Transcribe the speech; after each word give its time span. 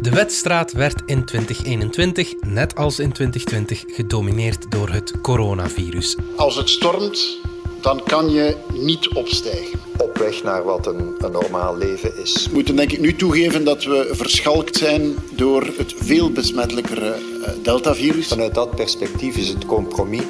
De 0.00 0.10
wedstraat 0.10 0.72
werd 0.72 1.02
in 1.06 1.24
2021, 1.24 2.34
net 2.40 2.74
als 2.76 2.98
in 2.98 3.12
2020, 3.12 3.84
gedomineerd 3.96 4.70
door 4.70 4.88
het 4.88 5.20
coronavirus. 5.20 6.16
Als 6.36 6.56
het 6.56 6.70
stormt, 6.70 7.38
dan 7.80 8.02
kan 8.04 8.30
je 8.30 8.56
niet 8.72 9.08
opstijgen. 9.08 9.80
Op 9.96 10.18
weg 10.18 10.42
naar 10.42 10.64
wat 10.64 10.86
een, 10.86 11.14
een 11.18 11.32
normaal 11.32 11.76
leven 11.76 12.16
is. 12.22 12.46
We 12.46 12.54
moeten 12.54 12.76
denk 12.76 12.92
ik 12.92 13.00
nu 13.00 13.14
toegeven 13.14 13.64
dat 13.64 13.84
we 13.84 14.10
verschalkt 14.12 14.76
zijn 14.76 15.16
door 15.36 15.72
het 15.76 15.94
veel 15.96 16.30
besmettelijkere 16.30 17.16
uh, 17.40 17.48
Delta-virus. 17.62 18.28
Vanuit 18.28 18.54
dat 18.54 18.74
perspectief 18.74 19.36
is 19.36 19.48
het 19.48 19.66
compromis 19.66 20.22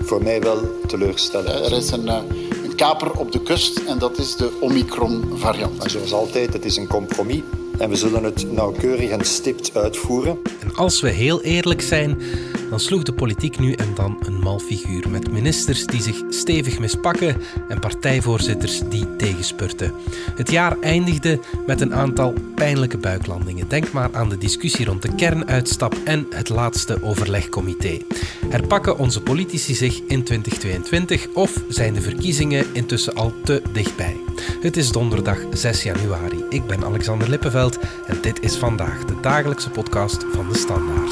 voor 0.00 0.22
mij 0.22 0.40
wel 0.40 0.80
teleurstellend. 0.86 1.66
Er 1.66 1.76
is 1.76 1.90
een, 1.90 2.06
uh, 2.06 2.18
een 2.64 2.74
kaper 2.74 3.10
op 3.10 3.32
de 3.32 3.42
kust 3.42 3.78
en 3.78 3.98
dat 3.98 4.18
is 4.18 4.36
de 4.36 4.58
Omicron-variant. 4.60 5.90
Zoals 5.90 6.12
altijd, 6.12 6.52
het 6.52 6.64
is 6.64 6.76
een 6.76 6.86
compromis 6.86 7.42
en 7.78 7.88
we 7.88 7.96
zullen 7.96 8.24
het 8.24 8.52
nauwkeurig 8.52 9.10
en 9.10 9.24
stipt 9.24 9.76
uitvoeren. 9.76 10.38
En 10.60 10.74
als 10.74 11.00
we 11.00 11.08
heel 11.08 11.42
eerlijk 11.42 11.82
zijn, 11.82 12.20
dan 12.70 12.80
sloeg 12.80 13.02
de 13.02 13.12
politiek 13.12 13.58
nu 13.58 13.72
en 13.72 13.94
dan 13.94 14.18
een 14.26 14.38
mal 14.38 14.58
figuur 14.58 15.10
met 15.10 15.32
ministers 15.32 15.86
die 15.86 16.02
zich 16.02 16.22
stevig 16.28 16.78
mispakken 16.78 17.36
en 17.68 17.80
partijvoorzitters 17.80 18.80
die 18.88 19.16
tegenspurten. 19.16 19.92
Het 20.34 20.50
jaar 20.50 20.76
eindigde 20.80 21.40
met 21.66 21.80
een 21.80 21.94
aantal 21.94 22.34
pijnlijke 22.54 22.98
buiklandingen. 22.98 23.68
Denk 23.68 23.92
maar 23.92 24.08
aan 24.12 24.28
de 24.28 24.38
discussie 24.38 24.86
rond 24.86 25.02
de 25.02 25.14
kernuitstap 25.14 25.94
en 26.04 26.26
het 26.30 26.48
laatste 26.48 27.02
overlegcomité. 27.02 27.98
Herpakken 28.48 28.98
onze 28.98 29.20
politici 29.20 29.74
zich 29.74 30.00
in 30.06 30.22
2022 30.22 31.28
of 31.34 31.62
zijn 31.68 31.94
de 31.94 32.00
verkiezingen 32.00 32.66
intussen 32.72 33.14
al 33.14 33.32
te 33.44 33.62
dichtbij? 33.72 34.16
Het 34.60 34.76
is 34.76 34.92
donderdag 34.92 35.38
6 35.52 35.82
januari. 35.82 36.44
Ik 36.48 36.66
ben 36.66 36.84
Alexander 36.84 37.30
Lippenveld 37.30 37.78
en 38.06 38.18
dit 38.20 38.42
is 38.42 38.56
vandaag 38.56 39.04
de 39.04 39.20
dagelijkse 39.20 39.70
podcast 39.70 40.24
van 40.32 40.48
de 40.48 40.58
Standaard. 40.58 41.05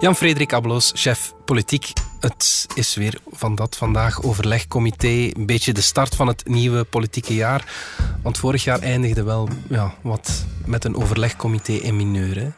Jan-Frederik 0.00 0.52
Abloos, 0.52 0.92
chef 0.94 1.34
politiek. 1.44 1.92
Het 2.20 2.66
is 2.74 2.94
weer 2.94 3.18
van 3.30 3.54
dat 3.54 3.76
vandaag 3.76 4.22
overlegcomité. 4.22 5.30
Een 5.32 5.46
beetje 5.46 5.72
de 5.72 5.80
start 5.80 6.14
van 6.14 6.26
het 6.26 6.48
nieuwe 6.48 6.84
politieke 6.84 7.34
jaar. 7.34 7.72
Want 8.22 8.38
vorig 8.38 8.64
jaar 8.64 8.80
eindigde 8.80 9.22
wel 9.22 9.48
ja, 9.68 9.94
wat 10.02 10.46
met 10.66 10.84
een 10.84 10.96
overlegcomité 10.96 11.72
in 11.72 11.96
mineur. 11.96 12.36
Hè? 12.36 12.48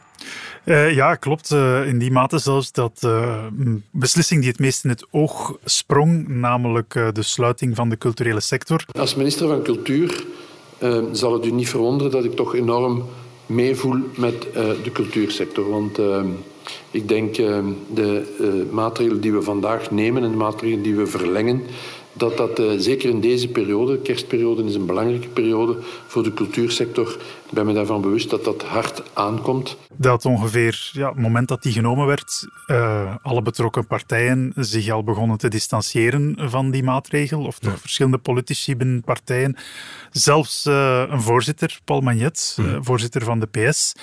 Uh, 0.65 0.95
ja, 0.95 1.15
klopt. 1.15 1.51
Uh, 1.51 1.87
in 1.87 1.97
die 1.97 2.11
mate 2.11 2.37
zelfs 2.37 2.71
dat 2.71 3.01
uh, 3.05 3.45
beslissing 3.91 4.41
die 4.41 4.49
het 4.49 4.59
meest 4.59 4.83
in 4.83 4.89
het 4.89 5.07
oog 5.11 5.57
sprong, 5.63 6.27
namelijk 6.27 6.93
de 7.13 7.23
sluiting 7.23 7.75
van 7.75 7.89
de 7.89 7.97
culturele 7.97 8.39
sector. 8.39 8.85
Als 8.91 9.15
minister 9.15 9.47
van 9.47 9.63
Cultuur 9.63 10.23
zal 11.11 11.33
het 11.33 11.45
u 11.45 11.51
niet 11.51 11.69
verwonderen 11.69 12.11
dat 12.11 12.23
ik 12.23 12.35
toch 12.35 12.55
enorm 12.55 13.05
meevoel 13.45 13.99
met 14.15 14.41
de 14.53 14.91
cultuursector. 14.93 15.69
Want 15.69 15.99
ik 16.91 17.07
denk 17.07 17.37
uh, 17.37 17.57
de 17.93 18.35
uh, 18.39 18.73
maatregelen 18.73 19.21
die 19.21 19.31
we 19.31 19.41
vandaag 19.41 19.91
nemen 19.91 20.23
en 20.23 20.31
de 20.31 20.37
maatregelen 20.37 20.83
die 20.83 20.95
we 20.95 21.07
verlengen, 21.07 21.63
dat 22.13 22.37
dat 22.37 22.59
uh, 22.59 22.71
zeker 22.77 23.09
in 23.09 23.21
deze 23.21 23.47
periode, 23.47 23.91
de 23.91 24.01
kerstperiode 24.01 24.63
is 24.63 24.75
een 24.75 24.85
belangrijke 24.85 25.27
periode 25.27 25.77
voor 26.07 26.23
de 26.23 26.33
cultuursector, 26.33 27.17
ik 27.49 27.55
ben 27.55 27.65
me 27.65 27.73
daarvan 27.73 28.01
bewust 28.01 28.29
dat 28.29 28.43
dat 28.43 28.63
hard 28.63 29.03
aankomt. 29.13 29.77
Dat 29.93 30.25
ongeveer 30.25 30.89
ja, 30.93 31.09
het 31.09 31.19
moment 31.19 31.47
dat 31.47 31.63
die 31.63 31.71
genomen 31.71 32.05
werd, 32.05 32.47
uh, 32.67 33.15
alle 33.21 33.41
betrokken 33.41 33.87
partijen 33.87 34.53
zich 34.55 34.89
al 34.89 35.03
begonnen 35.03 35.37
te 35.37 35.47
distancieren 35.47 36.35
van 36.37 36.71
die 36.71 36.83
maatregel, 36.83 37.45
of 37.45 37.59
toch 37.59 37.71
ja. 37.71 37.77
verschillende 37.77 38.17
politici 38.17 38.75
binnen 38.75 39.01
partijen. 39.01 39.57
Zelfs 40.11 40.65
uh, 40.65 41.03
een 41.09 41.21
voorzitter, 41.21 41.79
Paul 41.85 42.01
Magnet, 42.01 42.57
uh, 42.59 42.77
voorzitter 42.81 43.23
van 43.23 43.39
de 43.39 43.47
PS, 43.47 43.93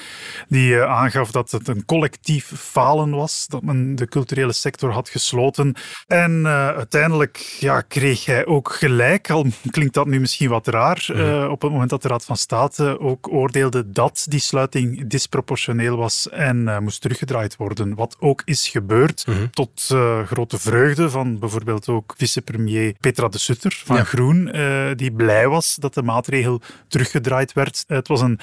die 0.49 0.81
aangaf 0.81 1.31
dat 1.31 1.51
het 1.51 1.69
een 1.69 1.85
collectief 1.85 2.53
falen 2.57 3.11
was, 3.11 3.47
dat 3.49 3.63
men 3.63 3.95
de 3.95 4.07
culturele 4.07 4.53
sector 4.53 4.91
had 4.91 5.09
gesloten. 5.09 5.75
En 6.07 6.47
uiteindelijk 6.47 7.37
ja, 7.61 7.83
kreeg 7.99 8.25
hij 8.25 8.47
ook 8.47 8.73
gelijk, 8.73 9.31
al 9.31 9.47
klinkt 9.71 9.95
dat 9.95 10.07
nu 10.07 10.21
misschien 10.21 10.49
wat 10.49 10.67
raar, 10.67 11.09
mm. 11.13 11.51
op 11.51 11.63
het 11.63 11.71
moment 11.71 11.91
dat 11.91 12.03
de 12.03 12.09
Raad 12.09 12.25
van 12.25 12.37
State 12.37 13.01
ook 13.01 13.33
oordeelde 13.33 13.91
dat 13.91 14.27
die 14.29 14.41
sluiting 14.41 15.07
disproportioneel 15.07 15.97
was 15.97 16.29
en 16.29 16.57
uh, 16.57 16.79
moest 16.79 17.01
teruggedraaid 17.01 17.57
worden. 17.57 17.95
Wat 17.95 18.17
ook 18.19 18.43
is 18.45 18.69
gebeurd, 18.69 19.27
mm 19.27 19.35
-hmm. 19.35 19.51
tot 19.51 19.89
uh, 19.93 20.27
grote 20.27 20.59
vreugde 20.59 21.11
van 21.11 21.39
bijvoorbeeld 21.39 21.89
ook 21.89 22.15
vicepremier 22.17 22.95
Petra 23.01 23.29
de 23.29 23.39
Sutter 23.39 23.83
van 23.85 23.97
ja. 23.97 24.05
Groen, 24.05 24.53
die 24.97 25.13
blij 25.13 25.49
was 25.49 25.75
dat 25.75 25.95
de 25.95 26.03
maatregel 26.03 26.61
teruggedraaid 26.89 27.53
werd. 27.53 27.85
het 27.87 28.09
was 28.09 28.21
een 28.21 28.41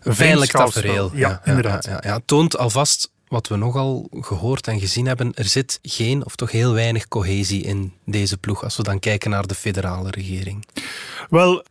veilig 0.00 0.50
tafereel. 0.50 1.10
Ja, 1.14 1.28
ja, 1.28 1.40
inderdaad. 1.44 1.84
Ja, 1.84 1.98
ja, 2.00 2.20
toont 2.24 2.58
alvast 2.58 3.10
wat 3.30 3.48
we 3.48 3.56
nogal 3.56 4.08
gehoord 4.10 4.66
en 4.66 4.80
gezien 4.80 5.06
hebben, 5.06 5.34
er 5.34 5.44
zit 5.44 5.78
geen 5.82 6.24
of 6.24 6.36
toch 6.36 6.50
heel 6.50 6.72
weinig 6.72 7.08
cohesie 7.08 7.62
in 7.62 7.92
deze 8.04 8.38
ploeg 8.38 8.64
als 8.64 8.76
we 8.76 8.82
dan 8.82 8.98
kijken 8.98 9.30
naar 9.30 9.46
de 9.46 9.54
federale 9.54 10.10
regering. 10.10 10.66
Wel, 11.28 11.64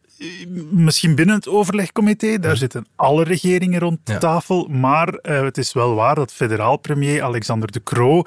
misschien 0.72 1.16
binnen 1.16 1.36
het 1.36 1.48
overlegcomité, 1.48 2.40
daar 2.40 2.58
zitten 2.58 2.86
alle 2.96 3.24
regeringen 3.24 3.80
rond 3.80 4.00
de 4.04 4.12
ja. 4.12 4.18
tafel, 4.18 4.68
maar 4.68 5.08
uh, 5.08 5.42
het 5.42 5.58
is 5.58 5.74
wel 5.74 5.96
waar 5.96 6.16
dat 6.16 6.34
federaal 6.34 6.78
premier 6.78 7.24
Alexander 7.24 7.72
De 7.72 7.84
Croo 7.84 8.24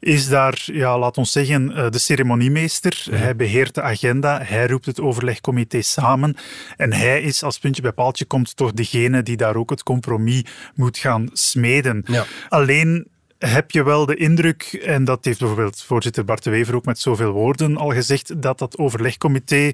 is 0.00 0.28
daar, 0.28 0.62
ja, 0.64 0.98
laat 0.98 1.18
ons 1.18 1.32
zeggen, 1.32 1.70
uh, 1.70 1.90
de 1.90 1.98
ceremoniemeester. 1.98 3.06
Ja. 3.10 3.16
Hij 3.16 3.36
beheert 3.36 3.74
de 3.74 3.82
agenda, 3.82 4.40
hij 4.42 4.66
roept 4.66 4.86
het 4.86 5.00
overlegcomité 5.00 5.82
samen 5.82 6.36
en 6.76 6.92
hij 6.92 7.22
is, 7.22 7.42
als 7.42 7.58
puntje 7.58 7.82
bij 7.82 7.92
paaltje 7.92 8.24
komt, 8.24 8.56
toch 8.56 8.72
degene 8.72 9.22
die 9.22 9.36
daar 9.36 9.56
ook 9.56 9.70
het 9.70 9.82
compromis 9.82 10.44
moet 10.74 10.98
gaan 10.98 11.28
smeden. 11.32 12.02
Ja. 12.06 12.24
Alleen 12.48 13.06
heb 13.38 13.70
je 13.70 13.82
wel 13.82 14.06
de 14.06 14.16
indruk, 14.16 14.62
en 14.84 15.04
dat 15.04 15.24
heeft 15.24 15.38
bijvoorbeeld 15.38 15.82
voorzitter 15.82 16.24
Bart 16.24 16.42
de 16.42 16.50
Wever 16.50 16.74
ook 16.74 16.84
met 16.84 16.98
zoveel 16.98 17.32
woorden 17.32 17.76
al 17.76 17.90
gezegd, 17.90 18.42
dat 18.42 18.58
dat 18.58 18.78
overlegcomité, 18.78 19.72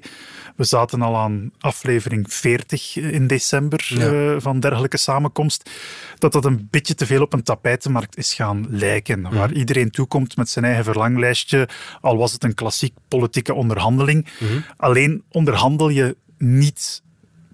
we 0.55 0.63
zaten 0.63 1.01
al 1.01 1.17
aan 1.17 1.51
aflevering 1.59 2.33
40 2.33 2.97
in 2.97 3.27
december 3.27 3.85
ja. 3.87 4.11
uh, 4.11 4.35
van 4.37 4.59
dergelijke 4.59 4.97
samenkomst, 4.97 5.69
dat 6.17 6.31
dat 6.31 6.45
een 6.45 6.67
beetje 6.71 6.95
te 6.95 7.05
veel 7.05 7.21
op 7.21 7.33
een 7.33 7.43
tapijtenmarkt 7.43 8.17
is 8.17 8.33
gaan 8.33 8.65
lijken, 8.69 9.19
mm. 9.19 9.29
waar 9.29 9.51
iedereen 9.51 9.91
toekomt 9.91 10.37
met 10.37 10.49
zijn 10.49 10.65
eigen 10.65 10.83
verlanglijstje, 10.83 11.69
al 12.01 12.17
was 12.17 12.31
het 12.31 12.43
een 12.43 12.55
klassiek 12.55 12.93
politieke 13.07 13.53
onderhandeling. 13.53 14.27
Mm. 14.39 14.63
Alleen 14.77 15.23
onderhandel 15.31 15.89
je 15.89 16.15
niet 16.37 17.01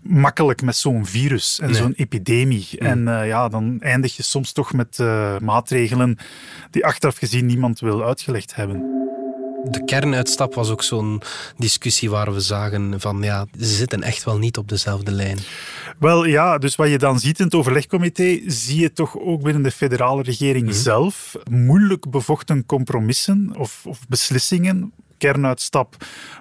makkelijk 0.01 0.61
met 0.61 0.75
zo'n 0.75 1.05
virus 1.05 1.59
en 1.59 1.69
nee. 1.71 1.75
zo'n 1.75 1.93
epidemie. 1.95 2.67
Mm. 2.71 2.85
En 2.85 2.99
uh, 2.99 3.27
ja, 3.27 3.47
dan 3.47 3.81
eindig 3.81 4.15
je 4.15 4.23
soms 4.23 4.51
toch 4.51 4.73
met 4.73 4.97
uh, 5.01 5.37
maatregelen 5.39 6.17
die 6.71 6.85
achteraf 6.85 7.17
gezien 7.17 7.45
niemand 7.45 7.79
wil 7.79 8.03
uitgelegd 8.03 8.55
hebben. 8.55 8.97
De 9.63 9.83
kernuitstap 9.83 10.53
was 10.53 10.69
ook 10.69 10.83
zo'n 10.83 11.21
discussie 11.57 12.09
waar 12.09 12.33
we 12.33 12.39
zagen 12.39 12.99
van 12.99 13.21
ja, 13.21 13.45
ze 13.59 13.65
zitten 13.65 14.03
echt 14.03 14.23
wel 14.23 14.37
niet 14.37 14.57
op 14.57 14.69
dezelfde 14.69 15.11
lijn. 15.11 15.37
Wel 15.99 16.25
ja, 16.25 16.57
dus 16.57 16.75
wat 16.75 16.89
je 16.89 16.97
dan 16.97 17.19
ziet 17.19 17.39
in 17.39 17.45
het 17.45 17.55
overlegcomité, 17.55 18.39
zie 18.45 18.79
je 18.79 18.93
toch 18.93 19.19
ook 19.19 19.41
binnen 19.41 19.63
de 19.63 19.71
federale 19.71 20.21
regering 20.21 20.66
mm. 20.66 20.71
zelf 20.71 21.35
moeilijk 21.49 22.09
bevochten 22.09 22.66
compromissen 22.66 23.51
of, 23.57 23.81
of 23.85 23.99
beslissingen 24.07 24.93
kernuitstap. 25.19 25.96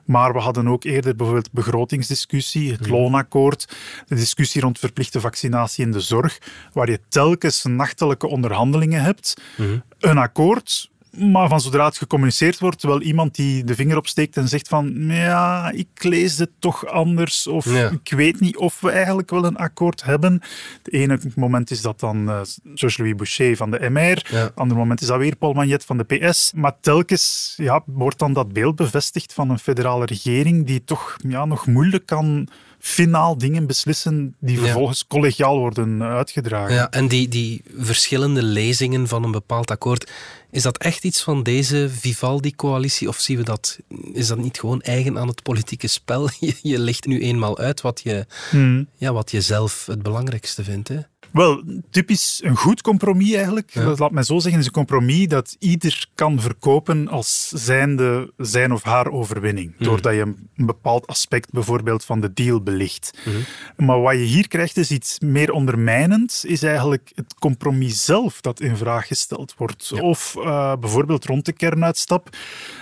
Maar 0.05 0.33
we 0.33 0.38
hadden 0.38 0.69
ook 0.69 0.85
eerder 0.85 1.17
bijvoorbeeld 1.17 1.52
begrotingsdiscussie, 1.52 2.73
het 2.73 2.88
loonakkoord, 2.88 3.76
de 4.06 4.14
discussie 4.14 4.61
rond 4.61 4.79
verplichte 4.79 5.20
vaccinatie 5.20 5.85
in 5.85 5.93
de 5.93 6.00
zorg, 6.00 6.38
waar 6.73 6.91
je 6.91 7.00
telkens 7.08 7.64
nachtelijke 7.64 8.26
onderhandelingen 8.26 9.02
hebt. 9.02 9.35
Mm-hmm. 9.56 9.82
Een 9.99 10.19
akkoord 10.19 10.91
maar 11.19 11.49
van 11.49 11.61
zodra 11.61 11.85
het 11.85 11.99
gecommuniceerd 11.99 12.59
wordt, 12.59 12.82
wel 12.82 13.03
iemand 13.03 13.35
die 13.35 13.65
de 13.65 13.75
vinger 13.75 13.97
opsteekt 13.97 14.37
en 14.37 14.49
zegt 14.49 14.69
van 14.69 14.94
ja, 15.06 15.70
ik 15.70 16.03
lees 16.03 16.38
het 16.38 16.50
toch 16.59 16.87
anders 16.87 17.47
of 17.47 17.75
ja. 17.75 17.91
ik 17.91 18.12
weet 18.17 18.41
niet 18.41 18.56
of 18.56 18.81
we 18.81 18.91
eigenlijk 18.91 19.31
wel 19.31 19.44
een 19.44 19.56
akkoord 19.56 20.05
hebben. 20.05 20.43
Het 20.82 20.93
ene 20.93 21.19
moment 21.35 21.70
is 21.70 21.82
dat 21.82 22.00
dan 22.00 22.29
uh, 22.29 22.41
Georges-Louis 22.75 23.15
Boucher 23.15 23.56
van 23.56 23.70
de 23.70 23.91
MR, 23.91 24.00
het 24.00 24.29
ja. 24.31 24.50
andere 24.55 24.81
moment 24.81 25.00
is 25.00 25.06
dat 25.06 25.19
weer 25.19 25.37
Paul 25.37 25.53
Magnet 25.53 25.85
van 25.85 25.99
de 25.99 26.05
PS. 26.05 26.53
Maar 26.55 26.81
telkens 26.81 27.55
ja, 27.56 27.82
wordt 27.87 28.19
dan 28.19 28.32
dat 28.32 28.53
beeld 28.53 28.76
bevestigd 28.76 29.32
van 29.32 29.50
een 29.50 29.59
federale 29.59 30.05
regering 30.05 30.67
die 30.67 30.85
toch 30.85 31.17
ja, 31.29 31.44
nog 31.44 31.67
moeilijk 31.67 32.06
kan 32.06 32.49
finaal 32.78 33.38
dingen 33.38 33.66
beslissen 33.66 34.36
die 34.40 34.58
vervolgens 34.58 35.06
collegiaal 35.06 35.58
worden 35.58 36.02
uitgedragen. 36.02 36.75
Ja, 36.75 36.90
en 36.90 37.08
die, 37.08 37.28
die 37.28 37.62
verschillende 37.76 38.42
lezingen 38.42 39.08
van 39.08 39.25
een 39.25 39.30
bepaald 39.30 39.70
akkoord, 39.70 40.10
is 40.50 40.62
dat 40.62 40.78
echt 40.78 41.04
iets 41.04 41.22
van 41.22 41.42
deze 41.42 41.88
Vivaldi-coalitie? 41.90 43.08
Of 43.08 43.19
zien 43.19 43.36
we 43.36 43.42
dat, 43.42 43.78
is 44.12 44.26
dat 44.26 44.38
niet 44.38 44.58
gewoon 44.60 44.80
eigen 44.80 45.19
aan 45.19 45.28
het 45.28 45.42
politieke 45.42 45.86
spel? 45.86 46.28
Je, 46.40 46.54
je 46.62 46.78
legt 46.78 47.06
nu 47.06 47.20
eenmaal 47.20 47.58
uit 47.58 47.80
wat 47.80 48.00
je, 48.04 48.26
hmm. 48.50 48.88
ja, 48.96 49.12
wat 49.12 49.30
je 49.30 49.40
zelf 49.40 49.86
het 49.86 50.02
belangrijkste 50.02 50.64
vindt. 50.64 50.88
Hè? 50.88 50.98
Wel, 51.32 51.62
typisch 51.90 52.40
een 52.44 52.56
goed 52.56 52.82
compromis 52.82 53.32
eigenlijk. 53.32 53.75
Laat 53.75 54.10
mij 54.10 54.22
zo 54.22 54.38
zeggen, 54.38 54.60
is 54.60 54.66
een 54.66 54.72
compromis 54.72 55.28
dat 55.28 55.56
ieder 55.58 56.06
kan 56.14 56.40
verkopen 56.40 57.08
als 57.08 57.48
zijnde 57.48 58.32
zijn 58.36 58.72
of 58.72 58.82
haar 58.82 59.10
overwinning. 59.10 59.72
Mhm. 59.75 59.84
Doordat 59.84 60.14
je 60.14 60.20
een 60.20 60.66
bepaald 60.66 61.06
aspect 61.06 61.50
bijvoorbeeld 61.50 62.04
van 62.04 62.20
de 62.20 62.32
deal 62.32 62.62
belicht. 62.62 63.19
Mhm. 63.25 63.86
Maar 63.86 64.00
wat 64.00 64.12
je 64.12 64.19
hier 64.19 64.48
krijgt 64.48 64.76
is 64.76 64.90
iets 64.90 65.20
meer 65.20 65.52
ondermijnend, 65.52 66.44
is 66.46 66.62
eigenlijk 66.62 67.12
het 67.14 67.34
compromis 67.34 68.04
zelf 68.04 68.40
dat 68.40 68.60
in 68.60 68.76
vraag 68.76 69.06
gesteld 69.06 69.54
wordt. 69.56 69.92
Of 70.00 70.34
uh, 70.38 70.76
bijvoorbeeld 70.76 71.25
rond 71.25 71.44
de 71.44 71.52
kernuitstap 71.52 72.36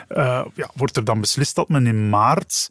uh, 0.08 0.44
ja, 0.54 0.70
wordt 0.74 0.96
er 0.96 1.04
dan 1.04 1.20
beslist 1.20 1.54
dat 1.54 1.68
men 1.68 1.86
in 1.86 2.08
maart 2.08 2.70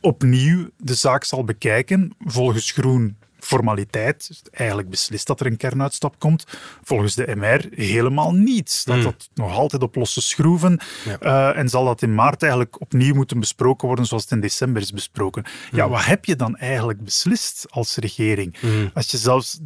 opnieuw 0.00 0.68
de 0.76 0.94
zaak 0.94 1.24
zal 1.24 1.44
bekijken. 1.44 2.12
Volgens 2.18 2.70
Groen 2.70 3.16
formaliteit, 3.44 4.28
dus 4.28 4.42
eigenlijk 4.50 4.90
beslist 4.90 5.26
dat 5.26 5.40
er 5.40 5.46
een 5.46 5.56
kernuitstap 5.56 6.18
komt. 6.18 6.44
Volgens 6.82 7.14
de 7.14 7.34
MR 7.36 7.66
helemaal 7.70 8.32
niet. 8.32 8.82
Dat 8.84 8.94
hmm. 8.94 9.04
dat 9.04 9.28
nog 9.34 9.52
altijd 9.52 9.82
op 9.82 9.94
losse 9.94 10.20
schroeven. 10.20 10.80
Uh, 11.20 11.56
en 11.56 11.68
zal 11.68 11.84
dat 11.84 12.02
in 12.02 12.14
maart 12.14 12.42
eigenlijk 12.42 12.80
opnieuw 12.80 13.14
moeten 13.14 13.40
besproken 13.40 13.86
worden 13.86 14.06
zoals 14.06 14.22
het 14.22 14.32
in 14.32 14.40
december 14.40 14.82
is 14.82 14.92
besproken. 14.92 15.44
Ja, 15.70 15.82
hmm. 15.82 15.92
wat 15.92 16.04
heb 16.04 16.24
je 16.24 16.36
dan 16.36 16.56
eigenlijk 16.56 17.04
beslist 17.04 17.66
als 17.70 17.96
regering? 17.96 18.60
Hmm. 18.60 18.90
Als 18.94 19.10
je 19.10 19.16
zelfs 19.16 19.58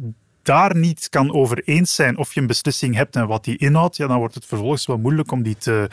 daar 0.47 0.75
niet 0.75 1.09
kan 1.09 1.33
over 1.33 1.61
eens 1.65 1.95
zijn 1.95 2.17
of 2.17 2.33
je 2.33 2.39
een 2.39 2.47
beslissing 2.47 2.95
hebt 2.95 3.15
en 3.15 3.27
wat 3.27 3.43
die 3.43 3.57
inhoudt, 3.57 3.97
ja, 3.97 4.07
dan 4.07 4.17
wordt 4.17 4.35
het 4.35 4.45
vervolgens 4.45 4.85
wel 4.85 4.97
moeilijk 4.97 5.31
om 5.31 5.43
die, 5.43 5.57
te, 5.57 5.89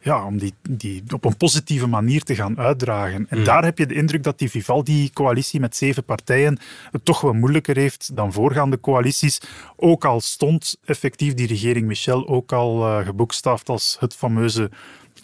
ja, 0.00 0.26
om 0.26 0.38
die, 0.38 0.54
die 0.70 1.02
op 1.14 1.24
een 1.24 1.36
positieve 1.36 1.86
manier 1.86 2.22
te 2.22 2.34
gaan 2.34 2.58
uitdragen. 2.58 3.26
En 3.28 3.44
daar 3.44 3.64
heb 3.64 3.78
je 3.78 3.86
de 3.86 3.94
indruk 3.94 4.22
dat 4.22 4.38
die 4.38 4.50
Vivaldi-coalitie 4.50 5.60
met 5.60 5.76
zeven 5.76 6.04
partijen 6.04 6.58
het 6.90 7.04
toch 7.04 7.20
wel 7.20 7.32
moeilijker 7.32 7.76
heeft 7.76 8.16
dan 8.16 8.32
voorgaande 8.32 8.80
coalities. 8.80 9.40
Ook 9.76 10.04
al 10.04 10.20
stond 10.20 10.76
effectief 10.84 11.34
die 11.34 11.46
regering 11.46 11.86
Michel 11.86 12.28
ook 12.28 12.52
al 12.52 12.86
uh, 12.86 13.06
geboekstaafd 13.06 13.68
als 13.68 13.96
het 14.00 14.14
fameuze 14.14 14.70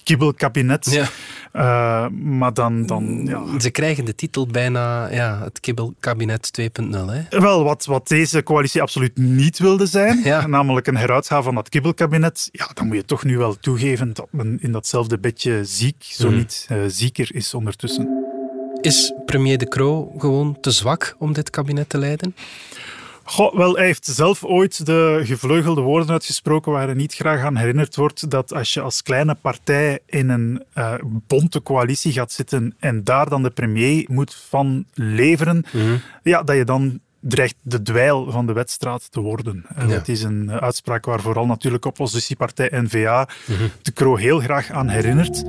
kibbelkabinet. 0.09 0.91
Ja. 0.91 1.09
Uh, 1.53 2.09
maar 2.09 2.55
dan... 2.55 2.87
dan 2.87 3.25
ja. 3.25 3.61
Ze 3.61 3.71
krijgen 3.71 4.05
de 4.05 4.15
titel 4.15 4.47
bijna 4.47 5.13
ja, 5.13 5.43
het 5.43 5.61
kibbelkabinet 5.61 6.61
2.0. 6.61 7.29
Wel, 7.29 7.65
wat, 7.65 7.85
wat 7.85 8.09
deze 8.09 8.43
coalitie 8.43 8.83
absoluut 8.83 9.17
niet 9.17 9.59
wilde 9.59 9.87
zijn, 9.87 10.21
ja. 10.25 10.47
namelijk 10.47 10.87
een 10.87 10.97
heruitgave 10.97 11.43
van 11.43 11.55
dat 11.55 11.69
kibbelkabinet, 11.69 12.49
ja, 12.53 12.71
dan 12.75 12.87
moet 12.87 12.97
je 12.97 13.05
toch 13.05 13.25
nu 13.25 13.39
wel 13.39 13.59
toegeven 13.59 14.15
dat 14.15 14.29
men 14.31 14.59
in 14.61 14.73
datzelfde 14.73 15.19
bedje 15.19 15.65
ziek, 15.65 15.97
zo 15.99 16.31
mm. 16.31 16.37
niet 16.37 16.69
uh, 16.73 16.79
zieker 16.87 17.35
is 17.35 17.55
ondertussen. 17.55 18.27
Is 18.81 19.13
premier 19.27 19.59
De 19.59 19.69
Croo 19.69 20.13
gewoon 20.19 20.61
te 20.61 20.71
zwak 20.71 21.15
om 21.19 21.33
dit 21.33 21.51
kabinet 21.51 21.89
te 21.89 21.99
leiden? 21.99 22.35
Goh, 23.31 23.57
wel, 23.57 23.75
hij 23.75 23.85
heeft 23.85 24.07
zelf 24.07 24.45
ooit 24.45 24.87
de 24.87 25.21
gevleugelde 25.25 25.81
woorden 25.81 26.11
uitgesproken 26.11 26.73
waar 26.73 26.87
hij 26.87 26.95
niet 26.95 27.15
graag 27.15 27.43
aan 27.43 27.57
herinnerd 27.57 27.97
wordt 27.97 28.31
dat 28.31 28.55
als 28.55 28.75
je 28.75 28.81
als 28.81 29.03
kleine 29.03 29.35
partij 29.35 29.99
in 30.07 30.29
een 30.29 30.63
uh, 30.75 30.95
bonte 31.27 31.63
coalitie 31.63 32.13
gaat 32.13 32.33
zitten 32.33 32.75
en 32.79 33.05
daar 33.05 33.29
dan 33.29 33.43
de 33.43 33.51
premier 33.51 34.05
moet 34.11 34.35
van 34.49 34.85
leveren, 34.95 35.65
mhm. 35.73 35.97
ja, 36.23 36.43
dat 36.43 36.57
je 36.57 36.65
dan 36.65 37.01
dreigt 37.21 37.55
de 37.63 37.83
dweil 37.83 38.31
van 38.31 38.47
de 38.47 38.53
wedstrijd 38.53 39.13
te 39.13 39.21
worden. 39.21 39.65
En 39.75 39.89
dat 39.89 40.09
is 40.09 40.23
een 40.23 40.51
uitspraak 40.51 41.05
waar 41.05 41.21
vooral 41.21 41.47
natuurlijk 41.47 41.85
oppositiepartij 41.85 42.71
N-VA 42.73 43.29
mm 43.47 43.57
de 43.83 43.93
Croo 43.93 44.17
heel 44.17 44.41
graag 44.41 44.71
aan 44.71 44.89
herinnert. 44.89 45.45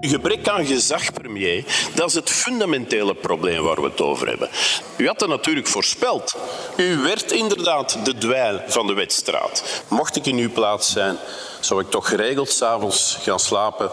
Gebrek 0.00 0.48
aan 0.48 0.66
gezag, 0.66 1.12
premier, 1.12 1.64
dat 1.94 2.08
is 2.08 2.14
het 2.14 2.30
fundamentele 2.30 3.14
probleem 3.14 3.62
waar 3.62 3.80
we 3.80 3.88
het 3.88 4.00
over 4.00 4.28
hebben. 4.28 4.48
U 4.96 5.06
had 5.06 5.18
dat 5.18 5.28
natuurlijk 5.28 5.66
voorspeld. 5.66 6.36
U 6.76 6.96
werd 6.96 7.32
inderdaad 7.32 8.04
de 8.04 8.18
dweil 8.18 8.60
van 8.66 8.86
de 8.86 8.94
wedstraat. 8.94 9.84
Mocht 9.88 10.16
ik 10.16 10.26
in 10.26 10.36
uw 10.36 10.52
plaats 10.52 10.92
zijn, 10.92 11.16
zou 11.60 11.80
ik 11.80 11.90
toch 11.90 12.08
geregeld 12.08 12.50
s'avonds 12.50 13.18
gaan 13.20 13.40
slapen 13.40 13.90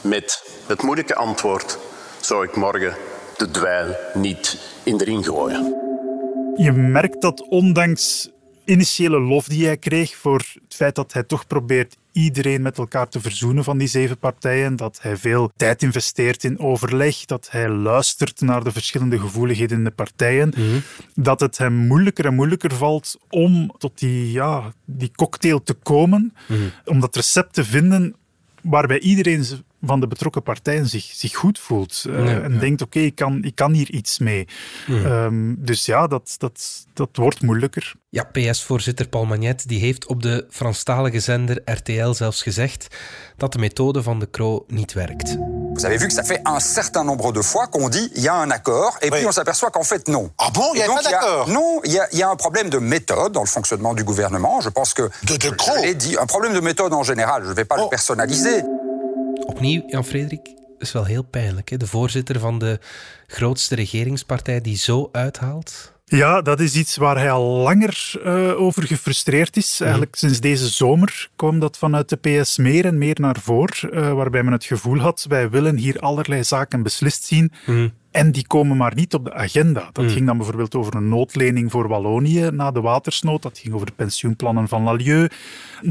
met 0.00 0.52
het 0.66 0.82
moeilijke 0.82 1.14
antwoord: 1.14 1.78
zou 2.20 2.44
ik 2.44 2.56
morgen 2.56 2.96
de 3.36 3.50
dweil 3.50 3.96
niet 4.14 4.58
in 4.82 4.96
de 4.96 5.04
ring 5.04 5.26
gooien. 5.26 5.76
Je 6.56 6.72
merkt 6.72 7.20
dat 7.20 7.48
ondanks 7.48 8.30
initiële 8.64 9.20
lof 9.20 9.46
die 9.46 9.66
hij 9.66 9.76
kreeg 9.76 10.16
voor 10.16 10.38
het 10.38 10.74
feit 10.74 10.94
dat 10.94 11.12
hij 11.12 11.22
toch 11.22 11.46
probeert 11.46 11.96
iedereen 12.12 12.62
met 12.62 12.78
elkaar 12.78 13.08
te 13.08 13.20
verzoenen 13.20 13.64
van 13.64 13.78
die 13.78 13.88
zeven 13.88 14.18
partijen, 14.18 14.76
dat 14.76 14.98
hij 15.02 15.16
veel 15.16 15.52
tijd 15.56 15.82
investeert 15.82 16.44
in 16.44 16.58
overleg, 16.58 17.24
dat 17.24 17.48
hij 17.50 17.68
luistert 17.68 18.40
naar 18.40 18.64
de 18.64 18.72
verschillende 18.72 19.18
gevoeligheden 19.18 19.78
in 19.78 19.84
de 19.84 19.90
partijen, 19.90 20.52
mhm. 20.56 20.78
dat 21.14 21.40
het 21.40 21.58
hem 21.58 21.74
moeilijker 21.74 22.26
en 22.26 22.34
moeilijker 22.34 22.74
valt 22.74 23.18
om 23.28 23.74
tot 23.78 23.98
die, 23.98 24.32
ja, 24.32 24.72
die 24.84 25.10
cocktail 25.14 25.62
te 25.62 25.74
komen, 25.74 26.34
mhm. 26.48 26.60
om 26.84 27.00
dat 27.00 27.16
recept 27.16 27.52
te 27.52 27.64
vinden 27.64 28.14
waarbij 28.62 29.00
iedereen 29.00 29.44
van 29.82 30.00
de 30.00 30.06
betrokken 30.06 30.42
partijen 30.42 30.88
zich, 30.88 31.04
zich 31.04 31.34
goed 31.34 31.58
voelt. 31.58 32.04
Uh, 32.06 32.44
en 32.44 32.58
denkt, 32.58 32.82
oké, 32.82 32.98
ik, 32.98 33.14
kan, 33.14 33.44
ik 33.44 33.54
kan 33.54 33.72
hier 33.72 33.90
iets 33.90 34.18
mee. 34.18 34.48
Um, 34.88 35.56
dus 35.58 35.86
ja, 35.86 36.06
dat, 36.06 36.34
dat, 36.38 36.86
dat 36.94 37.08
wordt 37.12 37.42
moeilijker. 37.42 37.94
Ja, 38.08 38.24
PS-voorzitter 38.24 39.08
Paul 39.08 39.24
Magnet 39.24 39.68
die 39.68 39.80
heeft 39.80 40.06
op 40.06 40.22
de 40.22 40.46
Franstalige 40.50 41.20
zender 41.20 41.62
RTL 41.64 42.12
zelfs 42.12 42.42
gezegd 42.42 42.86
dat 43.36 43.52
de 43.52 43.58
methode 43.58 44.02
van 44.02 44.18
de 44.18 44.30
Croo 44.30 44.64
niet 44.66 44.92
werkt. 44.92 45.36
Vous 45.72 45.84
avez 45.84 45.98
vu 45.98 46.06
que 46.06 46.14
ça 46.14 46.22
fait 46.22 46.40
un 46.44 46.60
certain 46.60 47.04
nombre 47.04 47.32
de 47.32 47.42
fois 47.42 47.66
qu'on 47.66 47.88
dit 47.88 48.10
il 48.14 48.22
y 48.22 48.28
a 48.28 48.34
un 48.34 48.50
accord 48.50 48.96
et 49.00 49.10
oui. 49.10 49.18
puis 49.18 49.26
on 49.26 49.32
s'aperçoit 49.32 49.70
qu'en 49.70 49.84
fait 49.84 50.08
non. 50.08 50.30
Ah 50.36 50.50
bon, 50.52 50.74
il 50.74 50.78
y 50.78 50.82
a 50.82 50.86
pas 50.86 51.02
d'accord 51.02 51.48
Non, 51.48 51.80
il 51.84 51.92
y, 51.92 51.98
a, 51.98 52.06
y 52.12 52.22
a 52.22 52.28
un 52.28 52.36
problème 52.36 52.68
de 52.68 52.78
méthode 52.78 53.32
dans 53.32 53.42
le 53.42 53.48
fonctionnement 53.48 53.94
du 53.94 54.04
gouvernement. 54.04 54.60
Je 54.60 54.68
pense 54.68 54.92
que 54.92 55.10
de, 55.22 55.36
de. 55.36 55.56
Je 55.84 55.92
dit, 55.94 56.16
un 56.20 56.26
problème 56.26 56.52
de 56.52 56.60
méthode 56.60 56.92
en 56.92 57.02
général. 57.02 57.44
Je 57.44 57.48
ne 57.48 57.54
vais 57.54 57.64
pas 57.64 57.76
oh. 57.78 57.84
le 57.84 57.88
personnaliser. 57.88 58.62
Opnieuw, 59.46 59.82
Jan-Frederik, 59.86 60.48
is 60.78 60.92
wel 60.92 61.04
heel 61.04 61.22
pijnlijk. 61.22 61.68
Hè? 61.70 61.76
De 61.76 61.86
voorzitter 61.86 62.38
van 62.38 62.58
de 62.58 62.78
grootste 63.26 63.74
regeringspartij 63.74 64.60
die 64.60 64.76
zo 64.76 65.08
uithaalt. 65.12 65.92
Ja, 66.04 66.42
dat 66.42 66.60
is 66.60 66.76
iets 66.76 66.96
waar 66.96 67.16
hij 67.16 67.30
al 67.30 67.44
langer 67.44 68.12
uh, 68.24 68.60
over 68.60 68.86
gefrustreerd 68.86 69.56
is. 69.56 69.72
Mhm. 69.74 69.82
Eigenlijk 69.82 70.14
sinds 70.16 70.40
deze 70.40 70.68
zomer 70.68 71.30
kwam 71.36 71.58
dat 71.58 71.78
vanuit 71.78 72.08
de 72.08 72.16
PS 72.16 72.56
meer 72.56 72.84
en 72.84 72.98
meer 72.98 73.16
naar 73.20 73.36
voren, 73.40 73.94
uh, 73.94 74.12
waarbij 74.12 74.42
men 74.42 74.52
het 74.52 74.64
gevoel 74.64 74.98
had, 74.98 75.24
wij 75.28 75.50
willen 75.50 75.76
hier 75.76 75.98
allerlei 75.98 76.44
zaken 76.44 76.82
beslist 76.82 77.24
zien. 77.24 77.52
Mm. 77.66 77.92
En 78.12 78.32
die 78.32 78.46
komen 78.46 78.76
maar 78.76 78.94
niet 78.94 79.14
op 79.14 79.24
de 79.24 79.34
agenda. 79.34 79.90
Dat 79.92 80.04
hmm. 80.04 80.14
ging 80.14 80.26
dan 80.26 80.36
bijvoorbeeld 80.36 80.74
over 80.74 80.94
een 80.94 81.08
noodlening 81.08 81.70
voor 81.70 81.88
Wallonië 81.88 82.50
na 82.50 82.70
de 82.70 82.80
watersnood. 82.80 83.42
Dat 83.42 83.58
ging 83.58 83.74
over 83.74 83.86
de 83.86 83.92
pensioenplannen 83.92 84.68
van 84.68 84.82
Lalieu. 84.82 85.28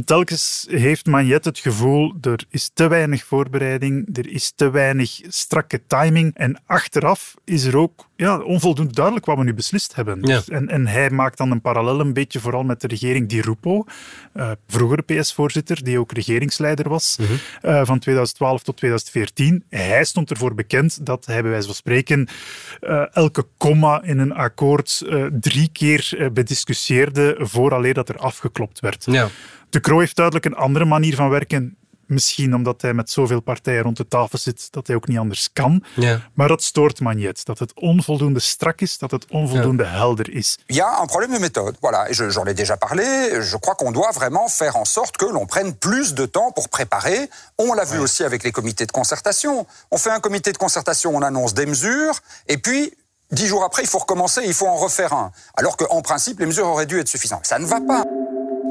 Telkens 0.06 0.66
heeft 0.70 1.06
Magnet 1.06 1.46
het 1.46 1.60
gevoel, 1.60 2.14
er 2.22 2.44
is 2.50 2.72
te 2.74 2.88
weinig 2.88 3.24
voorbereiding, 3.24 4.18
er 4.18 4.30
is 4.30 4.52
te 4.56 4.70
weinig 4.70 5.20
strakke 5.28 5.82
timing. 5.88 6.36
En 6.36 6.62
achteraf 6.66 7.36
is 7.44 7.64
er 7.64 7.78
ook 7.78 8.10
ja, 8.16 8.40
onvoldoende 8.40 8.94
duidelijk 8.94 9.26
wat 9.26 9.38
we 9.38 9.44
nu 9.44 9.54
beslist 9.54 9.96
hebben. 9.96 10.20
Ja. 10.22 10.42
En, 10.48 10.68
en 10.68 10.88
hij 10.88 11.10
maakt 11.10 11.38
dan 11.38 11.52
een 11.52 11.62
parallel 11.62 12.00
een 12.00 12.14
beetje 12.14 12.40
vooral 12.40 12.64
met 12.64 12.82
de 12.82 12.88
regering 12.88 13.30
Di 13.30 13.42
Rupo, 13.42 13.86
uh, 14.34 14.52
vroegere 14.68 15.02
PS-voorzitter, 15.02 15.84
die 15.84 16.00
ook 16.00 16.12
regeringsleider 16.12 16.90
was, 16.90 17.18
mhm. 17.20 17.32
uh, 17.32 17.86
van 17.86 18.00
2012 18.00 18.64
tot 18.64 18.78
2014. 18.78 19.64
Hij 19.70 20.04
stond 20.04 20.30
ervoor 20.30 20.56
bekend 20.56 21.06
dat 21.06 21.26
hij 21.26 21.42
bij 21.42 21.52
wijze 21.52 21.66
van 21.66 21.76
spreken 21.76 22.11
uh, 22.20 23.16
elke 23.16 23.46
komma 23.58 24.04
in 24.04 24.20
een 24.20 24.34
akkoord 24.34 25.02
uh, 25.06 25.26
drie 25.40 25.70
keer 25.72 26.12
uh, 26.18 26.30
bediscussieerde 26.30 27.36
vooraleer 27.40 27.94
dat 27.94 28.10
er 28.10 28.18
afgeklopt 28.18 28.80
werd. 28.80 29.06
Ja. 29.06 29.28
De 29.70 29.80
Croo 29.80 30.00
heeft 30.00 30.16
duidelijk 30.16 30.46
een 30.46 30.56
andere 30.56 30.86
manier 30.86 31.16
van 31.16 31.30
werken. 31.30 31.76
Misschien 32.12 32.56
omdat 32.56 32.82
hij 32.82 32.94
met 32.94 33.10
zoveel 33.10 33.40
partijen 33.40 33.84
rond 33.84 33.98
de 33.98 34.08
tafel 34.08 34.38
zit 34.38 34.68
dat 34.72 34.88
hij 34.88 34.96
ook 34.96 35.08
niet 35.08 35.18
anders 35.18 35.50
kan. 35.54 35.84
Ja. 35.96 36.22
Maar 36.34 36.48
dat 36.48 36.64
stoort 36.64 37.00
Magnet. 37.00 37.46
Dat 37.46 37.60
het 37.60 37.74
onvoldoende 37.74 38.40
strak 38.40 38.82
is, 38.82 38.98
dat 38.98 39.12
het 39.12 39.26
onvoldoende 39.30 39.84
ja. 39.84 39.90
helder 39.90 40.34
is. 40.34 40.60
Il 40.66 40.76
y 40.76 40.82
a 40.82 41.02
un 41.02 41.08
problème 41.08 41.34
de 41.34 41.40
méthode. 41.40 41.76
Voilà, 41.80 42.12
j'en 42.12 42.46
ai 42.46 42.54
déjà 42.54 42.78
parlé. 42.78 43.06
Je 43.42 43.58
crois 43.60 43.76
qu'on 43.76 43.92
doit 43.92 44.12
vraiment 44.14 44.50
faire 44.50 44.76
en 44.76 44.86
sorte 44.86 45.18
que 45.18 45.26
l'on 45.26 45.46
prenne 45.46 45.74
plus 45.74 46.14
de 46.14 46.26
temps 46.26 46.52
pour 46.54 46.68
préparer. 46.70 47.30
On 47.58 47.74
l'a 47.74 47.86
vu 47.86 47.98
ouais. 47.98 48.04
aussi 48.04 48.24
avec 48.24 48.44
les 48.44 48.52
comités 48.52 48.86
de 48.86 48.92
concertation. 48.92 49.66
On 49.90 49.98
fait 49.98 50.12
un 50.12 50.20
comité 50.20 50.52
de 50.52 50.58
concertation, 50.58 51.16
on 51.16 51.22
annonce 51.22 51.54
des 51.54 51.66
mesures, 51.66 52.16
et 52.48 52.58
puis 52.58 52.94
dix 53.32 53.48
jours 53.48 53.64
après, 53.64 53.84
il 53.84 53.88
faut 53.88 54.00
recommencer, 54.00 54.42
il 54.46 54.54
faut 54.54 54.68
en 54.68 54.76
refaire 54.76 55.14
un. 55.14 55.32
Alors 55.56 55.78
qu'en 55.78 56.02
principe, 56.02 56.40
les 56.40 56.46
mesures 56.46 56.68
auraient 56.68 56.86
dû 56.86 57.00
être 57.00 57.08
suffisantes. 57.08 57.46
Ça 57.46 57.58
ne 57.60 57.66
va 57.66 57.80
pas. 57.80 58.04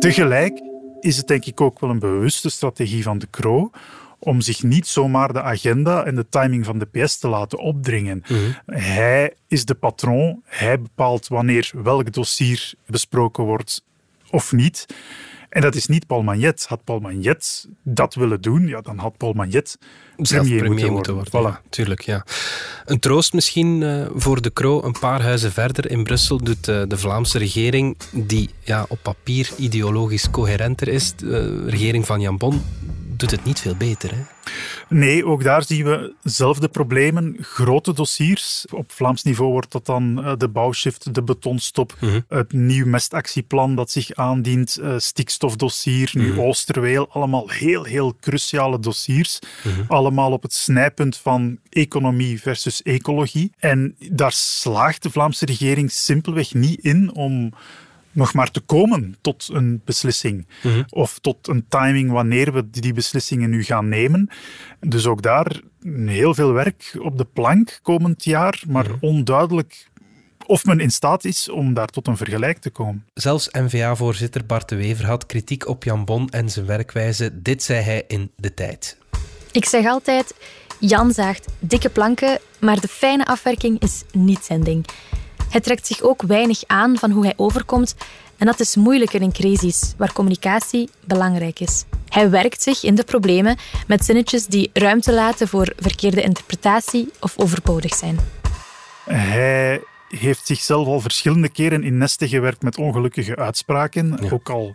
Tegelijk 0.01 0.55
is 1.01 1.17
het 1.17 1.27
denk 1.27 1.45
ik 1.45 1.61
ook 1.61 1.81
wel 1.81 1.91
een 1.91 1.99
bewuste 1.99 2.51
strategie 2.51 3.03
van 3.03 3.19
de 3.19 3.27
Croo 3.31 3.71
om 4.19 4.41
zich 4.41 4.63
niet 4.63 4.87
zomaar 4.87 5.33
de 5.33 5.43
agenda 5.43 6.05
en 6.05 6.15
de 6.15 6.29
timing 6.29 6.65
van 6.65 6.79
de 6.79 6.87
PS 6.87 7.19
te 7.19 7.29
laten 7.29 7.59
opdringen. 7.59 8.23
Hij 8.67 9.35
is 9.49 9.65
de 9.65 9.75
patroon, 9.75 10.43
hij 10.45 10.81
bepaalt 10.81 11.29
wanneer 11.29 11.71
welk 11.83 12.13
dossier 12.13 12.73
besproken 12.87 13.45
wordt 13.45 13.85
of 14.31 14.53
niet. 14.53 14.87
En 15.51 15.61
dat 15.61 15.75
is 15.75 15.87
niet 15.87 16.07
Paul 16.07 16.23
Magnet. 16.23 16.65
Had 16.69 16.85
Paul 16.85 17.01
Magnet 17.01 17.69
dat 17.83 18.15
willen 18.15 18.41
doen, 18.41 18.67
ja, 18.67 18.81
dan 18.81 18.99
had 18.99 19.17
Paul 19.17 19.33
Magnet 19.33 19.79
premier, 20.17 20.43
premier 20.57 20.69
moeten 20.69 20.93
moeten 20.93 21.15
worden. 21.15 21.33
worden. 21.33 21.51
Ja, 21.51 21.61
tuurlijk, 21.71 22.01
ja. 22.01 22.25
Een 22.85 22.99
troost 22.99 23.33
misschien 23.33 23.83
eh, 23.83 24.07
voor 24.15 24.43
de 24.43 24.53
Croo. 24.53 24.83
Een 24.83 24.99
paar 25.01 25.23
huizen 25.23 25.53
verder 25.53 25.91
in 25.91 26.05
Brussel 26.05 26.37
doet 26.37 26.69
eh, 26.69 26.83
de 26.89 26.99
Vlaamse 26.99 27.39
regering, 27.39 27.97
die 28.13 28.51
ja, 28.65 28.87
op 28.89 28.99
papier 29.03 29.51
ideologisch 29.57 30.31
coherenter 30.31 30.89
is, 30.89 31.15
de 31.17 31.65
regering 31.67 32.07
van 32.07 32.21
Jan 32.21 32.37
Bon, 32.37 32.63
doet 33.21 33.31
het 33.31 33.45
niet 33.45 33.61
veel 33.61 33.75
beter. 33.75 34.11
Hè? 34.11 34.23
Nee, 34.89 35.27
ook 35.27 35.43
daar 35.43 35.65
zien 35.65 35.85
we 35.85 36.15
zelfde 36.23 36.69
problemen. 36.69 37.37
Grote 37.41 37.93
dossiers. 37.93 38.65
Op 38.71 38.93
Vlaams 38.93 39.23
niveau 39.23 39.53
wordt 39.53 39.73
dat 39.73 39.87
dan 39.87 40.25
eh, 40.25 40.33
de 40.37 40.49
bouwshift, 40.49 41.15
de 41.15 41.23
betonstop, 41.23 41.97
het 42.29 42.53
nieuw 42.53 42.87
mestactieplan 42.87 43.75
dat 43.75 43.91
zich 43.91 44.15
aandient, 44.15 44.77
eh, 44.77 44.95
stikstofdossier, 44.99 46.11
nu 46.13 46.39
Oosterweel. 46.39 47.09
Allemaal 47.11 47.49
heel, 47.49 47.85
heel 47.85 48.17
cruciale 48.21 48.79
dossiers. 48.79 49.39
Allemaal 49.89 50.33
op 50.33 50.43
het 50.43 50.53
snijpunt 50.53 51.17
van 51.17 51.59
economie 51.69 52.41
versus 52.41 52.83
ecologie. 52.83 53.53
En 53.59 53.97
daar 54.11 54.33
slaagt 54.33 55.03
de 55.03 55.11
Vlaamse 55.11 55.47
regering 55.47 55.91
simpelweg 55.91 56.55
niet 56.55 56.81
in 56.81 57.15
om 57.15 57.53
nog 58.13 58.35
maar 58.35 58.51
te 58.51 58.61
komen 58.61 59.17
tot 59.21 59.49
een 59.53 59.83
beslissing. 59.85 60.47
Of 60.89 61.19
tot 61.19 61.49
een 61.49 61.65
timing 61.69 62.11
wanneer 62.11 62.53
we 62.53 62.71
die 62.71 62.93
beslissingen 62.93 63.51
nu 63.51 63.65
gaan 63.65 63.89
nemen. 63.89 64.29
Dus 64.81 65.07
ook 65.07 65.23
daar 65.23 65.61
heel 66.07 66.35
veel 66.35 66.53
werk 66.53 66.97
op 66.99 67.19
de 67.19 67.27
plank 67.33 67.79
komend 67.83 68.25
jaar, 68.25 68.63
maar 68.69 68.87
onduidelijk 69.01 69.89
of 70.47 70.65
men 70.65 70.81
in 70.81 70.91
staat 70.91 71.25
is 71.25 71.49
om 71.49 71.75
daar 71.75 71.87
tot 71.87 72.07
een 72.07 72.17
vergelijk 72.17 72.59
te 72.59 72.71
komen. 72.71 73.07
Zelfs 73.15 73.49
N-VA-voorzitter 73.51 74.47
Bart 74.47 74.69
de 74.69 74.77
Wever 74.77 75.07
had 75.07 75.27
kritiek 75.27 75.69
op 75.69 75.85
Jan 75.85 76.05
Bon 76.05 76.29
en 76.29 76.51
zijn 76.51 76.67
werkwijze. 76.67 77.43
Dit 77.43 77.63
zei 77.63 77.83
hij 77.83 78.05
in 78.09 78.31
De 78.37 78.55
Tijd. 78.55 78.99
Ik 79.53 79.65
zeg 79.65 79.87
altijd, 79.87 80.35
Jan 80.81 81.13
zaagt 81.13 81.47
dikke 81.59 81.89
planken, 81.89 82.39
maar 82.61 82.81
de 82.81 82.89
fijne 82.89 83.27
afwerking 83.27 83.81
is 83.81 84.03
niet 84.13 84.45
zijn 84.45 84.63
ding. 84.63 84.87
Hij 85.51 85.61
trekt 85.61 85.87
zich 85.87 86.03
ook 86.03 86.23
weinig 86.23 86.63
aan 86.67 86.99
van 86.99 87.11
hoe 87.11 87.25
hij 87.25 87.35
overkomt 87.37 87.95
en 88.39 88.47
dat 88.47 88.61
is 88.61 88.77
moeilijker 88.77 89.21
in 89.21 89.33
crisis, 89.33 89.95
waar 89.97 90.13
communicatie 90.13 90.89
belangrijk 91.05 91.61
is. 91.61 91.85
Hij 92.09 92.31
werkt 92.31 92.63
zich 92.63 92.83
in 92.83 92.95
de 92.95 93.05
problemen 93.05 93.57
met 93.87 94.05
zinnetjes 94.05 94.47
die 94.47 94.71
ruimte 94.73 95.13
laten 95.13 95.49
voor 95.49 95.73
verkeerde 95.77 96.23
interpretatie 96.23 97.13
of 97.21 97.39
overbodig 97.39 97.95
zijn. 97.95 98.19
Heeft 100.19 100.47
zichzelf 100.47 100.87
al 100.87 101.01
verschillende 101.01 101.49
keren 101.49 101.83
in 101.83 101.99
nesten 101.99 102.29
gewerkt 102.29 102.63
met 102.63 102.77
ongelukkige 102.79 103.37
uitspraken. 103.37 104.31
Ook 104.33 104.49
al, 104.51 104.75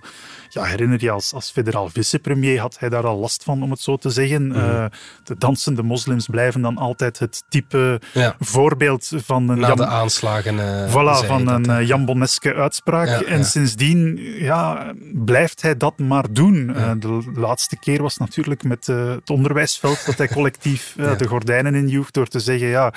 ja, 0.49 0.63
herinner 0.63 1.01
je, 1.03 1.11
als, 1.11 1.33
als 1.33 1.51
federaal 1.51 1.89
vicepremier 1.89 2.59
had 2.59 2.79
hij 2.79 2.89
daar 2.89 3.05
al 3.05 3.17
last 3.17 3.43
van, 3.43 3.63
om 3.63 3.71
het 3.71 3.79
zo 3.81 3.95
te 3.97 4.09
zeggen. 4.09 4.47
Mhm. 4.47 4.57
Eh, 4.59 4.85
de 5.23 5.35
dansende 5.37 5.83
moslims 5.83 6.27
blijven 6.27 6.61
dan 6.61 6.77
altijd 6.77 7.19
het 7.19 7.43
type 7.49 8.01
Ja. 8.13 8.35
voorbeeld 8.39 9.11
van 9.15 9.49
een 9.49 9.59
Na 9.59 9.67
Jan- 9.67 9.77
de 9.77 9.85
aanslagen. 9.85 10.59
eh, 10.59 10.89
Voilà, 10.91 11.25
van 11.27 11.47
een 11.47 12.05
Bonneske 12.05 12.53
uitspraak. 12.53 13.07
Ja, 13.07 13.23
en 13.23 13.45
sindsdien 13.45 14.19
ja, 14.39 14.93
blijft 15.13 15.61
hij 15.61 15.77
dat 15.77 15.97
maar 15.99 16.33
doen. 16.33 16.75
Eh, 16.75 16.91
de 16.99 17.21
laatste 17.35 17.79
keer 17.79 18.01
was 18.01 18.17
natuurlijk 18.17 18.63
met 18.63 18.87
het 18.87 19.29
onderwijsveld 19.29 20.05
dat 20.05 20.17
hij 20.17 20.27
collectief 20.37 20.93
de 21.17 21.27
gordijnen 21.27 21.75
injoeg 21.75 22.11
door 22.11 22.27
te 22.27 22.39
zeggen, 22.39 22.67
ja, 22.67 22.93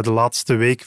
de 0.00 0.10
laatste 0.12 0.54
week 0.54 0.84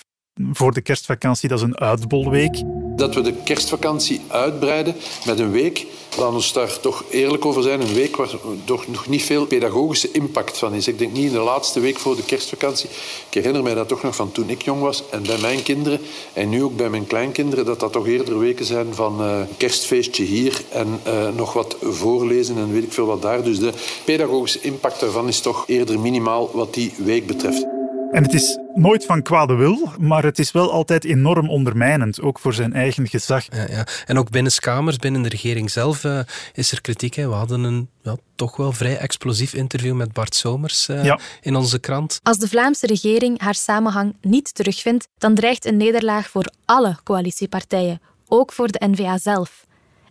voor 0.52 0.74
de 0.74 0.82
kerstvakantie, 0.82 1.50
dat 1.50 1.58
is 1.58 1.64
een 1.64 1.78
uitbolweek. 1.78 2.62
Dat 2.96 3.16
we 3.16 3.22
de 3.22 3.34
kerstvakantie 3.44 4.22
uitbreiden 4.28 4.96
met 5.26 5.40
een 5.40 5.52
week, 5.52 5.86
laten 6.18 6.38
we 6.38 6.50
daar 6.54 6.80
toch 6.80 7.04
eerlijk 7.10 7.46
over 7.46 7.64
zijn, 7.64 7.82
een 7.82 7.94
week 7.94 8.16
waar 8.16 8.30
toch 8.64 8.88
nog 8.88 9.08
niet 9.08 9.24
veel 9.24 9.46
pedagogische 9.46 10.12
impact 10.12 10.58
van 10.58 10.74
is. 10.74 10.88
Ik 10.88 10.98
denk 10.98 11.14
niet 11.14 11.26
in 11.26 11.32
de 11.32 11.40
laatste 11.40 11.80
week 11.80 11.98
voor 11.98 12.16
de 12.16 12.24
kerstvakantie. 12.24 12.90
Ik 13.30 13.34
herinner 13.34 13.64
mij 13.64 13.74
dat 13.74 13.88
toch 13.88 14.04
nog 14.04 14.16
van 14.16 14.32
toen 14.32 14.50
ik 14.50 14.62
jong 14.62 14.82
was 14.82 15.04
en 15.10 15.24
bij 15.24 15.38
mijn 15.38 15.64
kinderen 15.64 16.00
en 16.34 16.50
nu 16.50 16.64
ook 16.64 16.76
bij 16.76 16.90
mijn 16.90 17.08
kleinkinderen, 17.08 17.66
dat 17.66 17.80
dat 17.80 17.92
toch 17.92 18.08
eerder 18.08 18.40
weken 18.40 18.66
zijn 18.66 18.94
van 18.94 19.22
eh, 19.22 19.42
kerstfeestje 19.58 20.24
hier 20.24 20.62
en 20.70 21.00
eh, 21.04 21.28
nog 21.36 21.54
wat 21.54 21.78
voorlezen 21.82 22.58
en 22.58 22.74
weet 22.74 22.84
ik 22.84 22.94
veel 22.94 23.06
wat 23.06 23.22
daar. 23.22 23.44
Dus 23.44 23.60
de 23.60 23.74
pedagogische 24.06 24.62
impact 24.62 25.00
daarvan 25.00 25.28
is 25.28 25.40
toch 25.40 25.64
eerder 25.68 26.00
minimaal 26.00 26.50
wat 26.54 26.74
die 26.74 26.94
week 26.98 27.28
betreft. 27.28 27.77
En 28.12 28.24
het 28.24 28.34
is 28.34 28.58
nooit 28.76 29.06
van 29.06 29.22
kwade 29.22 29.54
wil, 29.56 29.92
maar 30.00 30.24
het 30.24 30.40
is 30.40 30.52
wel 30.52 30.72
altijd 30.72 31.04
enorm 31.04 31.50
ondermijnend, 31.50 32.22
ook 32.22 32.40
voor 32.40 32.54
zijn 32.54 32.74
eigen 32.74 33.08
gezag. 33.08 33.46
Ja, 33.56 33.66
ja. 33.70 33.86
En 34.06 34.18
ook 34.18 34.30
binnen 34.30 34.52
Kamers, 34.60 34.98
binnen 34.98 35.22
de 35.22 35.30
regering 35.30 35.72
zelf, 35.72 36.04
eh, 36.04 36.20
is 36.54 36.72
er 36.72 36.82
kritiek. 36.82 37.14
Hè. 37.14 37.28
We 37.28 37.34
hadden 37.34 37.64
een 37.64 37.90
ja, 38.02 38.16
toch 38.36 38.58
wel 38.58 38.72
vrij 38.72 38.98
explosief 38.98 39.54
interview 39.54 39.96
met 39.96 40.14
Bart 40.14 40.36
Somers 40.36 40.88
eh, 40.88 41.04
Ja. 41.04 41.20
in 41.42 41.56
onze 41.56 41.80
krant. 41.80 42.20
Als 42.24 42.38
de 42.38 42.48
Vlaamse 42.48 42.88
regering 42.88 43.42
haar 43.42 43.56
samenhang 43.56 44.16
niet 44.22 44.56
terugvindt, 44.56 45.08
dan 45.18 45.36
dreigt 45.36 45.66
een 45.66 45.78
nederlaag 45.78 46.30
voor 46.30 46.52
alle 46.66 46.98
coalitiepartijen, 47.04 48.02
ook 48.28 48.52
voor 48.52 48.68
de 48.68 48.88
N-VA 48.88 49.18
zelf. 49.18 49.66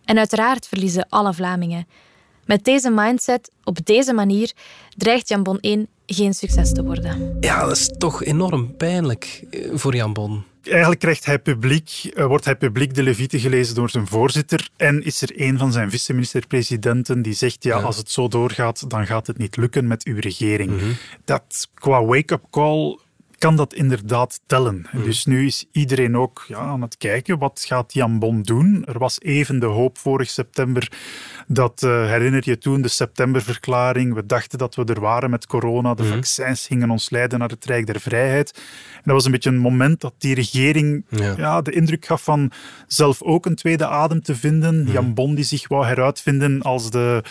En 0.05 0.17
uiteraard 0.17 0.67
verliezen 0.67 1.05
alle 1.09 1.33
Vlamingen. 1.33 1.87
Met 2.45 2.63
deze 2.63 2.89
mindset, 2.89 3.51
op 3.63 3.85
deze 3.85 4.13
manier, 4.13 4.51
dreigt 4.97 5.29
Jan 5.29 5.43
Bon 5.43 5.59
1 5.59 5.87
geen 6.15 6.33
succes 6.33 6.71
te 6.71 6.83
worden. 6.83 7.37
Ja, 7.39 7.61
dat 7.65 7.77
is 7.77 7.89
toch 7.97 8.23
enorm 8.23 8.75
pijnlijk 8.75 9.43
eh, 9.51 9.69
voor 9.73 9.95
Jan 9.95 10.13
Bon. 10.13 10.43
Eigenlijk 10.63 10.99
krijgt 10.99 11.25
hij 11.25 11.39
publiek, 11.39 12.11
eh, 12.15 12.25
wordt 12.25 12.45
hij 12.45 12.55
publiek 12.55 12.93
de 12.95 13.03
Levite 13.03 13.39
gelezen 13.39 13.75
door 13.75 13.89
zijn 13.89 14.07
voorzitter 14.07 14.69
en 14.77 15.03
is 15.03 15.21
er 15.21 15.29
een 15.41 15.57
van 15.57 15.71
zijn 15.71 15.89
vice-minister-presidenten 15.89 17.21
die 17.21 17.33
zegt, 17.33 17.63
ja, 17.63 17.77
Ja. 17.77 17.83
als 17.83 17.97
het 17.97 18.11
zo 18.11 18.27
doorgaat, 18.27 18.89
dan 18.89 19.05
gaat 19.05 19.27
het 19.27 19.37
niet 19.37 19.55
lukken 19.55 19.87
met 19.87 20.03
uw 20.05 20.19
regering. 20.19 20.71
Dat 21.25 21.69
qua 21.73 22.03
wake-up 22.05 22.43
call 22.51 22.97
kan 23.37 23.55
dat 23.55 23.73
inderdaad 23.73 24.39
tellen. 24.45 24.85
Dus 25.03 25.25
nu 25.25 25.45
is 25.45 25.65
iedereen 25.71 26.17
ook 26.17 26.45
ja, 26.47 26.57
aan 26.57 26.81
het 26.81 26.97
kijken, 26.97 27.37
wat 27.37 27.63
gaat 27.67 27.93
Jan 27.93 28.19
Bon 28.19 28.41
doen? 28.41 28.85
Er 28.85 28.99
was 28.99 29.21
even 29.21 29.59
de 29.59 29.65
hoop 29.65 29.97
vorig 29.97 30.29
september 30.29 30.91
dat, 31.47 31.83
eh, 31.83 31.89
herinner 31.89 32.41
je 32.45 32.57
toen, 32.57 32.81
de 32.81 32.87
septemberverklaring, 32.87 34.13
we 34.13 34.25
dachten 34.25 34.57
dat 34.57 34.75
we 34.75 34.83
er 34.85 34.99
waren 34.99 35.29
met 35.29 35.47
corona, 35.47 35.93
de 35.93 36.03
vaccins 36.03 36.67
gingen 36.67 36.89
ons 36.89 37.09
leiden 37.09 37.39
naar 37.39 37.49
het 37.49 37.65
Rijk 37.65 37.85
der 37.85 37.99
Vrijheid. 37.99 38.51
En 38.95 39.01
dat 39.03 39.13
was 39.13 39.25
een 39.25 39.31
beetje 39.31 39.49
een 39.49 39.57
moment 39.57 40.01
dat 40.01 40.13
die 40.17 40.35
regering 40.35 41.05
Ja. 41.09 41.33
ja. 41.37 41.61
de 41.61 41.71
indruk 41.71 42.05
gaf 42.05 42.23
van 42.23 42.51
zelf 42.87 43.21
ook 43.21 43.45
een 43.45 43.55
tweede 43.55 43.87
adem 43.87 44.21
te 44.21 44.35
vinden. 44.35 44.87
Jan 44.91 45.13
Bon 45.13 45.35
die 45.35 45.43
zich 45.43 45.67
wou 45.67 45.85
heruitvinden 45.85 46.61
als 46.61 46.91
de, 46.91 47.23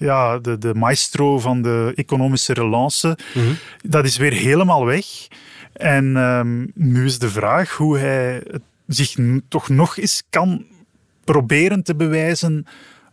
ja, 0.00 0.38
de, 0.38 0.58
de 0.58 0.74
maestro 0.74 1.38
van 1.38 1.62
de 1.62 1.92
economische 1.94 2.52
relance. 2.52 3.18
Dat 3.82 4.04
is 4.04 4.16
weer 4.16 4.32
helemaal 4.32 4.84
weg. 4.86 5.06
En 5.72 6.16
ehm, 6.16 6.66
nu 6.74 7.04
is 7.04 7.18
de 7.18 7.30
vraag 7.30 7.70
hoe 7.76 7.98
hij 7.98 8.42
zich 8.86 9.16
toch 9.48 9.68
nog 9.68 9.96
eens 9.96 10.22
kan 10.30 10.64
proberen 11.24 11.82
te 11.82 11.94
bewijzen 11.94 12.66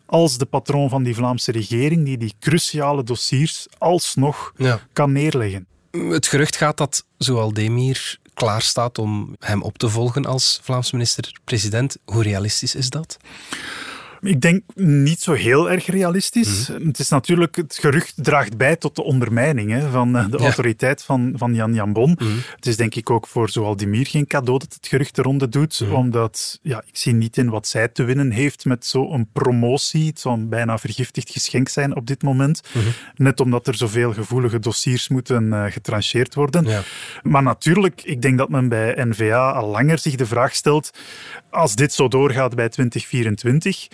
als 0.05 0.37
de 0.37 0.45
patroon 0.45 0.89
van 0.89 1.03
die 1.03 1.15
Vlaamse 1.15 1.51
regering, 1.51 2.05
die 2.05 2.17
die 2.17 2.33
cruciale 2.39 3.03
dossiers 3.03 3.67
alsnog 3.77 4.53
Ja. 4.57 4.79
kan 4.93 5.11
neerleggen. 5.11 5.65
Het 5.91 6.27
gerucht 6.27 6.55
gaat 6.55 6.77
dat 6.77 7.05
Zoal 7.17 7.53
Demir 7.53 8.17
klaar 8.33 8.61
staat 8.61 8.97
om 8.99 9.35
hem 9.39 9.61
op 9.61 9.77
te 9.77 9.89
volgen 9.89 10.25
als 10.25 10.59
Vlaams 10.63 10.91
minister-president. 10.91 11.97
Hoe 12.05 12.23
realistisch 12.23 12.75
is 12.75 12.89
dat? 12.89 13.17
Ik 14.21 14.41
denk 14.41 14.63
niet 14.75 15.19
zo 15.19 15.33
heel 15.33 15.71
erg 15.71 15.85
realistisch. 15.85 16.67
Het 16.67 16.99
is 16.99 17.09
natuurlijk, 17.09 17.55
het 17.55 17.77
gerucht 17.81 18.13
draagt 18.15 18.57
bij 18.57 18.75
tot 18.75 18.95
de 18.95 19.03
ondermijning 19.03 19.71
hè, 19.71 19.89
van 19.89 20.15
eh, 20.17 20.25
de 20.29 20.37
Ja. 20.37 20.43
autoriteit 20.43 21.03
van, 21.03 21.33
van 21.35 21.53
Jan 21.53 21.73
Jambon. 21.73 22.19
Het 22.55 22.65
is 22.65 22.77
denk 22.77 22.95
ik 22.95 23.09
ook 23.09 23.27
voor 23.27 23.49
zowel 23.49 23.75
Dimir 23.75 24.05
geen 24.07 24.27
cadeau 24.27 24.59
dat 24.59 24.73
het 24.73 24.87
gerucht 24.87 25.15
de 25.15 25.21
ronde 25.21 25.49
doet, 25.49 25.83
omdat 25.91 26.59
ja, 26.61 26.83
ik 26.87 26.97
zie 26.97 27.13
niet 27.13 27.37
in 27.37 27.49
wat 27.49 27.67
zij 27.67 27.87
te 27.87 28.03
winnen 28.03 28.31
heeft 28.31 28.65
met 28.65 28.85
zo'n 28.85 29.29
promotie. 29.33 30.07
Het 30.07 30.19
zou 30.19 30.35
een 30.39 30.49
bijna 30.49 30.77
vergiftigd 30.77 31.29
geschenk 31.29 31.69
zijn 31.69 31.95
op 31.95 32.07
dit 32.07 32.21
moment. 32.23 32.61
Net 33.15 33.39
omdat 33.39 33.67
er 33.67 33.75
zoveel 33.75 34.13
gevoelige 34.13 34.59
dossiers 34.59 35.07
moeten 35.07 35.53
eh, 35.53 35.71
getrancheerd 35.71 36.35
worden. 36.35 36.65
Ja. 36.65 36.81
Maar 37.23 37.43
natuurlijk, 37.43 38.01
ik 38.03 38.21
denk 38.21 38.37
dat 38.37 38.49
men 38.49 38.69
bij 38.69 39.05
NVA 39.05 39.51
al 39.51 39.69
langer 39.69 39.99
zich 39.99 40.15
de 40.15 40.25
vraag 40.25 40.55
stelt, 40.55 40.89
als 41.49 41.75
dit 41.75 41.93
zo 41.93 42.07
doorgaat 42.07 42.55
bij 42.55 42.69
2024, 42.69 43.87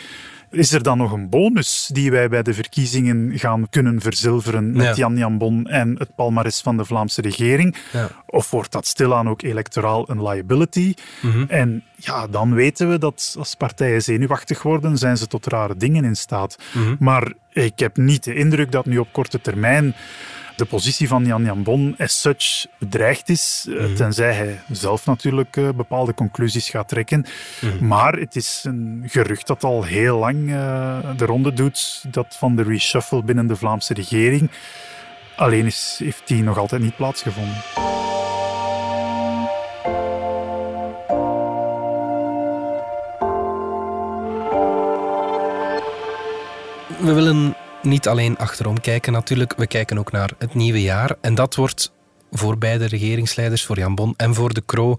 Is 0.54 0.72
er 0.72 0.84
dan 0.84 0.98
nog 0.98 1.12
een 1.12 1.30
bonus 1.30 1.90
die 1.94 2.12
wij 2.12 2.30
bij 2.30 2.44
de 2.44 2.54
verkiezingen 2.54 3.40
gaan 3.40 3.70
kunnen 3.70 4.02
verzilveren 4.02 4.72
met 4.72 4.86
Ja. 4.86 4.94
Jan 4.94 5.18
Jan 5.18 5.38
Bon 5.38 5.68
en 5.68 5.96
het 6.00 6.16
palmares 6.16 6.62
van 6.62 6.78
de 6.78 6.86
Vlaamse 6.86 7.22
regering? 7.22 7.76
Ja. 7.92 8.10
Of 8.26 8.52
wordt 8.52 8.72
dat 8.72 8.88
stilaan 8.88 9.30
ook 9.30 9.42
electoraal 9.42 10.10
een 10.10 10.24
liability? 10.24 10.94
Mhm. 11.22 11.46
En 11.48 11.84
ja, 11.96 12.28
dan 12.28 12.54
weten 12.54 12.90
we 12.90 12.98
dat 12.98 13.36
als 13.38 13.56
partijen 13.56 14.02
zenuwachtig 14.02 14.62
worden, 14.62 14.98
zijn 14.98 15.18
ze 15.18 15.28
tot 15.28 15.46
rare 15.46 15.78
dingen 15.78 16.04
in 16.04 16.16
staat. 16.16 16.58
Mhm. 16.74 16.96
Maar 17.00 17.34
ik 17.52 17.80
heb 17.80 17.98
niet 17.98 18.24
de 18.24 18.34
indruk 18.34 18.72
dat 18.72 18.86
nu 18.86 18.98
op 18.98 19.08
korte 19.12 19.42
termijn 19.42 19.96
de 20.56 20.66
positie 20.66 21.08
van 21.08 21.26
Jan 21.26 21.44
Jan 21.46 21.64
Bon 21.64 21.96
as 21.98 22.22
such 22.22 22.66
bedreigd 22.78 23.30
is, 23.30 23.66
eh, 23.70 23.76
Mhm. 23.84 23.94
tenzij 23.96 24.34
hij 24.34 24.60
zelf 24.72 25.06
natuurlijk 25.06 25.58
eh, 25.58 25.70
bepaalde 25.76 26.14
conclusies 26.14 26.70
gaat 26.70 26.88
trekken. 26.88 27.26
Mhm. 27.62 27.88
Maar 27.88 28.14
het 28.14 28.36
is 28.36 28.62
een 28.68 29.04
gerucht 29.08 29.48
dat 29.48 29.64
al 29.64 29.84
heel 29.84 30.18
lang 30.18 30.50
eh, 30.52 30.98
de 31.18 31.26
ronde 31.26 31.54
doet, 31.54 32.04
dat 32.12 32.36
van 32.40 32.56
de 32.56 32.64
reshuffle 32.64 33.24
binnen 33.24 33.48
de 33.48 33.56
Vlaamse 33.56 33.94
regering. 33.94 34.50
Alleen 35.36 35.66
is, 35.66 36.00
heeft 36.04 36.22
die 36.26 36.44
nog 36.44 36.58
altijd 36.58 36.82
niet 36.82 36.96
plaatsgevonden. 36.96 37.56
We 47.00 47.14
willen 47.14 47.56
niet 47.84 48.08
alleen 48.08 48.38
achterom 48.38 48.82
kijken 48.82 49.14
natuurlijk, 49.14 49.54
we 49.58 49.68
kijken 49.68 49.98
ook 49.98 50.12
naar 50.12 50.32
het 50.38 50.54
nieuwe 50.54 50.82
jaar. 50.82 51.16
En 51.22 51.36
dat 51.36 51.56
wordt 51.56 51.92
voor 52.32 52.58
beide 52.58 52.86
regeringsleiders, 52.86 53.66
voor 53.66 53.78
Jan 53.78 53.96
Bon 53.96 54.14
en 54.18 54.34
voor 54.34 54.54
de 54.54 54.64
Croo, 54.66 54.96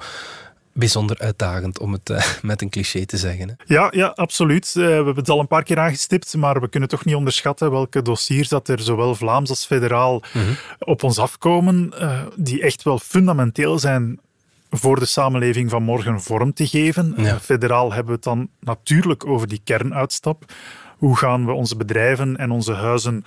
bijzonder 0.72 1.18
uitdagend, 1.18 1.78
om 1.78 1.92
het 1.92 2.10
eh, 2.10 2.24
met 2.42 2.62
een 2.62 2.70
cliché 2.70 3.06
te 3.06 3.16
zeggen. 3.16 3.48
Hè. 3.48 3.74
Ja, 3.74 3.88
ja, 3.90 4.06
absoluut. 4.06 4.66
Eh, 4.66 4.74
we 4.74 4.90
hebben 4.90 5.16
het 5.16 5.28
al 5.28 5.40
een 5.40 5.46
paar 5.46 5.62
keer 5.62 5.78
aangestipt, 5.78 6.36
maar 6.36 6.60
we 6.60 6.68
kunnen 6.68 6.88
toch 6.88 7.04
niet 7.04 7.14
onderschatten 7.14 7.70
welke 7.70 8.02
dossiers 8.02 8.48
dat 8.48 8.68
er 8.68 8.80
zowel 8.80 9.14
Vlaams 9.14 9.50
als 9.50 9.66
federaal 9.66 10.22
op 10.78 11.02
ons 11.02 11.18
afkomen, 11.18 11.92
eh, 11.98 12.20
die 12.36 12.62
echt 12.62 12.82
wel 12.82 12.98
fundamenteel 12.98 13.78
zijn 13.78 14.20
voor 14.70 14.98
de 14.98 15.06
samenleving 15.06 15.70
van 15.70 15.82
morgen 15.82 16.20
vorm 16.20 16.52
te 16.52 16.66
geven. 16.66 17.14
Ja. 17.16 17.40
Federaal 17.40 17.88
hebben 17.92 18.06
we 18.06 18.12
het 18.12 18.24
dan 18.24 18.48
natuurlijk 18.60 19.26
over 19.26 19.48
die 19.48 19.60
kernuitstap. 19.64 20.44
Hoe 21.04 21.16
gaan 21.16 21.46
we 21.46 21.52
onze 21.52 21.76
bedrijven 21.76 22.36
en 22.36 22.50
onze 22.50 22.72
huizen 22.72 23.24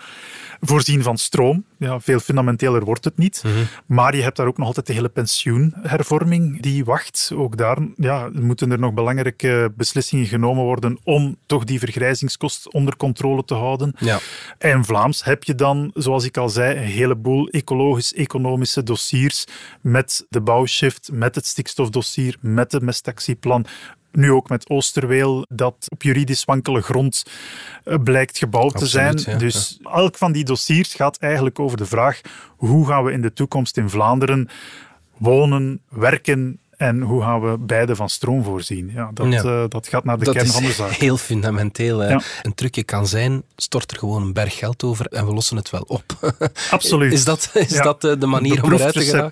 voorzien 0.61 1.03
van 1.03 1.17
stroom? 1.17 1.65
Ja, 1.77 1.99
veel 1.99 2.19
fundamenteler 2.19 2.85
wordt 2.85 3.03
het 3.03 3.17
niet. 3.17 3.43
Maar 3.85 4.15
je 4.15 4.21
hebt 4.21 4.37
daar 4.37 4.47
ook 4.47 4.57
nog 4.57 4.67
altijd 4.67 4.87
de 4.87 4.93
hele 4.93 5.09
pensioenhervorming 5.09 6.61
die 6.61 6.85
wacht. 6.85 7.31
Ook 7.35 7.57
daar 7.57 7.77
ja, 7.95 8.29
moeten 8.33 8.71
er 8.71 8.79
nog 8.79 8.93
belangrijke 8.93 9.73
beslissingen 9.75 10.25
genomen 10.25 10.63
worden 10.63 10.97
om 11.03 11.37
toch 11.45 11.63
die 11.63 11.79
vergrijzingskost 11.79 12.73
onder 12.73 12.95
controle 12.97 13.43
te 13.43 13.53
houden. 13.53 13.93
Ja. 13.99 14.19
En 14.57 14.85
Vlaams 14.85 15.23
heb 15.23 15.43
je 15.43 15.55
dan, 15.55 15.91
zoals 15.93 16.25
ik 16.25 16.37
al 16.37 16.49
zei, 16.49 16.77
een 16.77 16.83
heleboel 16.83 17.47
ecologisch-economische 17.47 18.83
dossiers 18.83 19.45
met 19.81 20.25
de 20.29 20.41
bouwshift, 20.41 21.09
met 21.13 21.35
het 21.35 21.45
stikstofdossier, 21.45 22.37
met 22.41 22.71
het 22.71 22.81
mestactieplan. 22.81 23.65
Nu 24.17 24.31
ook 24.31 24.49
met 24.49 24.69
Oosterweel, 24.69 25.45
dat 25.49 25.85
op 25.89 26.03
juridisch 26.03 26.45
wankele 26.45 26.81
grond 26.81 27.23
eh, 27.83 27.95
blijkt 28.03 28.37
gebouwd 28.37 28.77
te 28.77 28.85
zijn. 28.85 29.21
ja, 29.25 29.37
dus 29.37 29.79
elk 29.83 30.17
van 30.17 30.31
die 30.31 30.43
dossiers 30.43 30.93
gaat 30.93 31.17
eigenlijk 31.17 31.59
over 31.59 31.77
de 31.77 31.85
vraag 31.85 32.21
hoe 32.47 32.87
gaan 32.87 33.03
we 33.03 33.11
in 33.11 33.21
de 33.21 33.33
toekomst 33.33 33.77
in 33.77 33.89
Vlaanderen 33.89 34.49
wonen, 35.17 35.81
werken 35.89 36.59
en 36.77 37.01
hoe 37.01 37.21
gaan 37.21 37.41
we 37.51 37.57
beide 37.57 37.95
van 37.95 38.09
stroom 38.09 38.43
voorzien. 38.43 38.91
Ja, 38.93 39.09
dat, 39.13 39.27
Ja. 39.33 39.43
eh, 39.43 39.63
dat 39.67 39.87
gaat 39.87 40.03
naar 40.03 40.17
de 40.17 40.25
dat 40.25 40.33
kern 40.33 40.47
van 40.47 40.63
de 40.63 40.71
zaak. 40.71 40.91
heel 41.07 41.17
fundamenteel. 41.17 42.03
Ja. 42.03 42.21
Een 42.41 42.53
trucje 42.55 42.83
kan 42.83 43.07
zijn, 43.07 43.43
stort 43.55 43.91
er 43.91 43.97
gewoon 43.97 44.21
een 44.21 44.33
berg 44.33 44.57
geld 44.57 44.83
over 44.83 45.05
en 45.05 45.25
we 45.25 45.33
lossen 45.33 45.57
het 45.57 45.69
wel 45.69 45.81
op. 45.87 46.03
Absoluut. 46.71 47.13
Is 47.13 47.23
dat, 47.23 47.49
is 47.53 47.69
Ja. 47.69 47.81
dat 47.83 48.03
eh, 48.03 48.19
de 48.19 48.25
manier 48.27 48.63
om 48.63 48.73
eruit 48.73 48.93
te 48.93 49.01
gaan? 49.01 49.31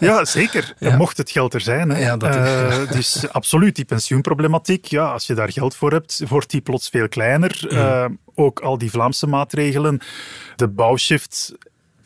Ja. 0.00 0.24
Zeker. 0.24 0.74
Mocht 0.78 1.16
het 1.16 1.30
geld 1.30 1.54
er 1.54 1.60
zijn. 1.60 1.88
Hè. 1.90 1.98
Ja, 2.00 2.16
dat 2.16 2.34
Eh, 2.34 2.90
dus 2.90 3.28
absoluut, 3.32 3.76
die 3.76 3.84
pensioenproblematiek, 3.84 4.84
ja, 4.84 5.12
als 5.12 5.26
je 5.26 5.34
daar 5.34 5.52
geld 5.52 5.74
voor 5.76 5.92
hebt, 5.92 6.22
wordt 6.28 6.50
die 6.50 6.60
plots 6.60 6.88
veel 6.88 7.08
kleiner. 7.08 7.66
Eh, 7.70 8.04
ook 8.34 8.60
al 8.60 8.78
die 8.78 8.90
Vlaamse 8.90 9.26
maatregelen, 9.26 10.00
de 10.56 10.68
bouwshift. 10.68 11.54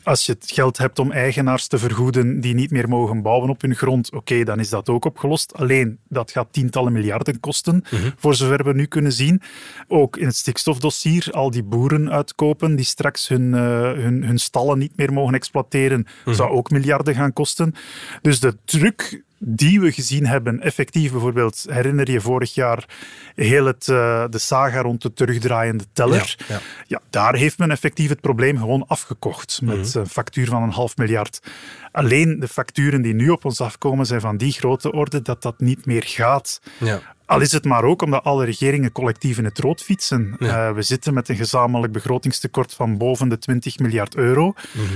Als 0.03 0.25
je 0.25 0.31
het 0.31 0.51
geld 0.51 0.77
hebt 0.77 0.99
om 0.99 1.11
eigenaars 1.11 1.67
te 1.67 1.77
vergoeden 1.77 2.39
die 2.39 2.53
niet 2.53 2.71
meer 2.71 2.89
mogen 2.89 3.21
bouwen 3.21 3.49
op 3.49 3.61
hun 3.61 3.75
grond, 3.75 4.11
oké, 4.11 4.43
dan 4.43 4.59
is 4.59 4.69
dat 4.69 4.89
ook 4.89 5.05
opgelost. 5.05 5.53
Alleen, 5.53 5.99
dat 6.09 6.31
gaat 6.31 6.47
tientallen 6.51 6.93
miljarden 6.93 7.39
kosten, 7.39 7.83
voor 8.17 8.35
zover 8.35 8.63
we 8.63 8.73
nu 8.73 8.85
kunnen 8.85 9.11
zien. 9.11 9.41
Ook 9.87 10.17
in 10.17 10.25
het 10.25 10.35
stikstofdossier, 10.35 11.27
al 11.31 11.51
die 11.51 11.63
boeren 11.63 12.11
uitkopen 12.11 12.75
die 12.75 12.85
straks 12.85 13.27
hun, 13.27 13.53
eh, 13.53 13.61
hun, 13.81 14.23
hun 14.23 14.39
stallen 14.39 14.77
niet 14.77 14.97
meer 14.97 15.13
mogen 15.13 15.33
exploiteren, 15.33 16.07
zou 16.25 16.49
ook 16.49 16.71
miljarden 16.71 17.15
gaan 17.15 17.33
kosten. 17.33 17.73
Dus 18.21 18.39
de 18.39 18.57
druk 18.65 19.23
die 19.45 19.81
we 19.81 19.91
gezien 19.91 20.25
hebben, 20.25 20.61
effectief 20.61 21.11
bijvoorbeeld, 21.11 21.65
herinner 21.69 22.11
je 22.11 22.21
vorig 22.21 22.53
jaar 22.53 22.85
heel 23.35 23.65
het, 23.65 23.87
eh, 23.87 24.25
de 24.29 24.37
saga 24.37 24.81
rond 24.81 25.01
de 25.01 25.13
terugdraaiende 25.13 25.83
teller. 25.93 26.35
Ja, 26.37 26.55
ja. 26.55 26.61
Ja, 26.87 27.01
daar 27.09 27.35
heeft 27.35 27.57
men 27.57 27.71
effectief 27.71 28.09
het 28.09 28.21
probleem 28.21 28.57
gewoon 28.57 28.87
afgekocht 28.87 29.61
met 29.63 29.95
een 29.95 30.07
factuur 30.07 30.47
van 30.47 30.63
een 30.63 30.71
half 30.71 30.97
miljard. 30.97 31.39
Alleen 31.91 32.39
de 32.39 32.47
facturen 32.47 33.01
die 33.01 33.13
nu 33.13 33.29
op 33.29 33.45
ons 33.45 33.61
afkomen 33.61 34.05
zijn 34.05 34.21
van 34.21 34.37
die 34.37 34.51
grote 34.51 34.91
orde 34.91 35.21
dat 35.21 35.41
dat 35.41 35.59
niet 35.59 35.85
meer 35.85 36.03
gaat. 36.05 36.61
Ja. 36.79 37.01
Al 37.33 37.41
is 37.41 37.51
het 37.51 37.63
maar 37.65 37.83
ook 37.83 38.01
omdat 38.01 38.23
alle 38.23 38.45
regeringen 38.45 38.91
collectief 38.91 39.37
in 39.37 39.45
het 39.45 39.59
rood 39.59 39.81
fietsen. 39.81 40.35
Ja. 40.39 40.67
Eh, 40.67 40.75
we 40.75 40.81
zitten 40.81 41.13
met 41.13 41.29
een 41.29 41.35
gezamenlijk 41.35 41.93
begrotingstekort 41.93 42.73
van 42.73 42.97
boven 42.97 43.29
de 43.29 43.37
20 43.37 43.79
miljard 43.79 44.15
euro. 44.15 44.53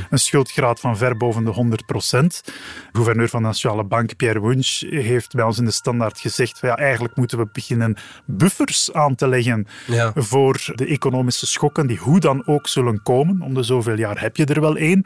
Een 0.10 0.20
schuldgraad 0.20 0.80
van 0.80 0.98
ver 0.98 1.18
boven 1.18 1.44
de 1.44 1.52
100 1.52 1.86
procent. 1.86 2.44
Gouverneur 2.92 3.30
van 3.30 3.42
de 3.42 3.48
Nationale 3.48 3.84
Bank, 3.84 4.16
Pierre 4.16 4.42
Wunsch, 4.42 4.82
heeft 4.82 5.34
bij 5.36 5.46
ons 5.46 5.58
in 5.58 5.66
de 5.66 5.72
standaard 5.72 6.20
gezegd 6.20 6.60
ja, 6.62 6.78
eigenlijk 6.78 7.16
moeten 7.16 7.38
we 7.38 7.48
beginnen 7.52 7.98
buffers 8.26 8.94
aan 8.94 9.16
te 9.16 9.28
leggen 9.28 9.68
Ja. 9.88 10.12
voor 10.16 10.72
de 10.76 10.86
economische 10.86 11.46
schokken 11.48 11.88
die 11.88 11.98
hoe 11.98 12.20
dan 12.20 12.48
ook 12.48 12.68
zullen 12.68 13.02
komen. 13.04 13.42
Om 13.42 13.54
de 13.54 13.64
zoveel 13.64 13.98
jaar 13.98 14.20
heb 14.22 14.36
je 14.38 14.46
er 14.46 14.62
wel 14.62 14.76
één. 14.78 15.06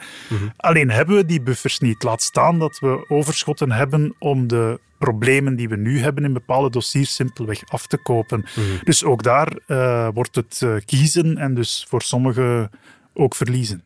Alleen 0.58 0.90
hebben 0.92 1.16
we 1.16 1.26
die 1.26 1.42
buffers 1.42 1.80
niet. 1.80 2.04
Laat 2.04 2.22
staan 2.22 2.60
dat 2.60 2.80
we 2.80 3.06
overschotten 3.08 3.72
hebben 3.72 4.16
om 4.20 4.48
de 4.48 4.80
problemen 5.06 5.56
die 5.56 5.70
we 5.70 5.76
nu 5.78 6.00
hebben 6.00 6.24
in 6.24 6.34
bepaalde 6.34 6.70
dossiers 6.70 7.16
simpelweg 7.16 7.62
af 7.68 7.88
te 7.88 7.98
kopen. 7.98 8.46
Dus 8.84 9.04
ook 9.04 9.24
daar 9.24 9.54
eh, 9.68 10.08
wordt 10.14 10.36
het 10.36 10.60
eh, 10.64 10.76
kiezen 10.86 11.38
en 11.38 11.54
dus 11.56 11.86
voor 11.90 12.02
sommigen 12.02 12.70
ook 13.14 13.36
verliezen. 13.36 13.84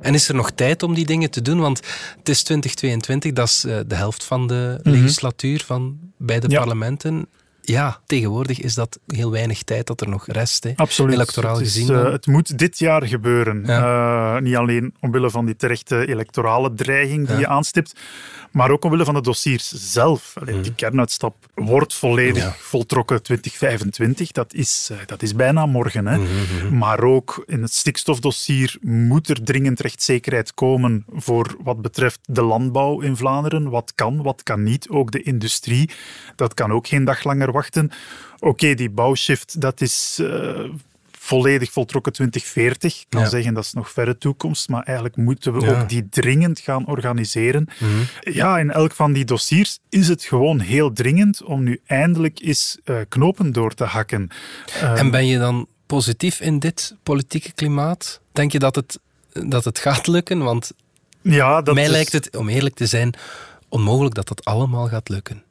En 0.00 0.14
is 0.14 0.28
er 0.28 0.34
nog 0.34 0.50
tijd 0.50 0.82
om 0.82 0.94
die 0.94 1.06
dingen 1.06 1.30
te 1.30 1.42
doen? 1.42 1.60
Want 1.60 1.78
het 2.18 2.28
is 2.28 2.42
2022, 2.42 3.32
dat 3.32 3.48
is 3.48 3.64
eh, 3.64 3.78
de 3.86 3.94
helft 3.94 4.24
van 4.24 4.46
de 4.46 4.80
legislatuur 4.82 5.62
van 5.66 5.98
beide 6.16 6.50
Ja. 6.50 6.58
parlementen. 6.58 7.26
Ja, 7.64 8.00
tegenwoordig 8.06 8.60
is 8.60 8.74
dat 8.74 8.98
heel 9.06 9.30
weinig 9.30 9.62
tijd 9.62 9.86
dat 9.86 10.00
er 10.00 10.08
nog 10.08 10.26
rest. 10.26 10.64
Hè. 10.64 10.72
Absoluut. 10.76 11.14
Electoraal 11.14 11.56
het, 11.56 11.66
is, 11.66 11.72
gezien. 11.72 11.86
dan. 11.86 12.12
het 12.12 12.26
moet 12.26 12.58
dit 12.58 12.78
jaar 12.78 13.06
gebeuren. 13.06 13.66
Eh, 13.66 14.38
niet 14.38 14.56
alleen 14.56 14.94
omwille 15.00 15.30
van 15.30 15.44
die 15.46 15.56
terechte 15.56 16.06
electorale 16.08 16.74
dreiging 16.74 17.26
die 17.26 17.34
Ja. 17.34 17.40
je 17.40 17.46
aanstipt, 17.46 17.94
maar 18.50 18.70
ook 18.70 18.84
omwille 18.84 19.04
van 19.04 19.14
de 19.14 19.20
dossiers 19.20 19.68
zelf. 19.92 20.34
Allee, 20.40 20.60
Die 20.60 20.74
kernuitstap 20.74 21.34
wordt 21.54 21.94
volledig 21.94 22.42
Mhm. 22.42 22.52
Ja. 22.52 22.56
voltrokken 22.58 23.22
2025. 23.22 24.32
Dat 24.32 24.54
is, 24.54 24.88
eh, 24.92 24.96
dat 25.06 25.22
is 25.22 25.34
bijna 25.34 25.66
morgen. 25.66 26.06
Hè. 26.06 26.18
Mhm, 26.18 26.78
Maar 26.78 27.02
ook 27.02 27.42
in 27.46 27.62
het 27.62 27.72
stikstofdossier 27.74 28.76
moet 28.80 29.28
er 29.28 29.42
dringend 29.44 29.80
rechtszekerheid 29.80 30.54
komen 30.54 31.04
voor 31.12 31.56
wat 31.62 31.82
betreft 31.82 32.18
de 32.22 32.42
landbouw 32.42 33.00
in 33.00 33.16
Vlaanderen. 33.16 33.70
Wat 33.70 33.92
kan, 33.94 34.22
wat 34.22 34.42
kan 34.42 34.62
niet. 34.62 34.88
Ook 34.88 35.10
de 35.10 35.22
industrie. 35.22 35.90
Dat 36.36 36.54
kan 36.54 36.72
ook 36.72 36.86
geen 36.86 37.04
dag 37.04 37.24
langer 37.24 37.51
wachten. 37.52 37.90
Oké, 38.38 38.74
die 38.74 38.90
bouwshift, 38.90 39.60
dat 39.60 39.80
is 39.80 40.18
eh, 40.20 40.60
volledig 41.18 41.72
voltrokken 41.72 42.12
2040. 42.12 43.00
Ik 43.00 43.06
kan 43.08 43.20
Ja. 43.20 43.28
zeggen 43.28 43.54
dat 43.54 43.64
is 43.64 43.72
nog 43.72 43.90
verre 43.90 44.18
toekomst, 44.18 44.68
maar 44.68 44.82
eigenlijk 44.82 45.16
moeten 45.16 45.52
we 45.52 45.60
Ja. 45.66 45.80
ook 45.80 45.88
die 45.88 46.08
dringend 46.08 46.60
gaan 46.60 46.86
organiseren. 46.86 47.68
Mhm. 47.78 47.90
Ja, 48.20 48.58
in 48.58 48.70
elk 48.70 48.92
van 48.92 49.12
die 49.12 49.24
dossiers 49.24 49.78
is 49.88 50.08
het 50.08 50.22
gewoon 50.24 50.60
heel 50.60 50.92
dringend 50.92 51.42
om 51.42 51.62
nu 51.62 51.80
eindelijk 51.86 52.40
eens 52.40 52.78
eh, 52.84 52.96
knopen 53.08 53.52
door 53.52 53.74
te 53.74 53.84
hakken. 53.84 54.28
Eh, 54.80 54.98
En 54.98 55.10
ben 55.10 55.26
je 55.26 55.38
dan 55.38 55.66
positief 55.86 56.40
in 56.40 56.58
dit 56.58 56.94
politieke 57.02 57.52
klimaat? 57.52 58.20
Denk 58.32 58.52
je 58.52 58.58
dat 58.58 58.74
het, 58.74 58.98
dat 59.32 59.64
het 59.64 59.78
gaat 59.78 60.06
lukken? 60.06 60.38
Want 60.38 60.72
ja, 61.22 61.62
dat 61.62 61.74
mij 61.74 61.84
is- 61.84 61.90
lijkt 61.90 62.12
het, 62.12 62.36
om 62.36 62.48
eerlijk 62.48 62.74
te 62.74 62.86
zijn, 62.86 63.14
onmogelijk 63.68 64.14
dat 64.14 64.28
dat 64.28 64.44
allemaal 64.44 64.88
gaat 64.88 65.08
lukken. 65.08 65.42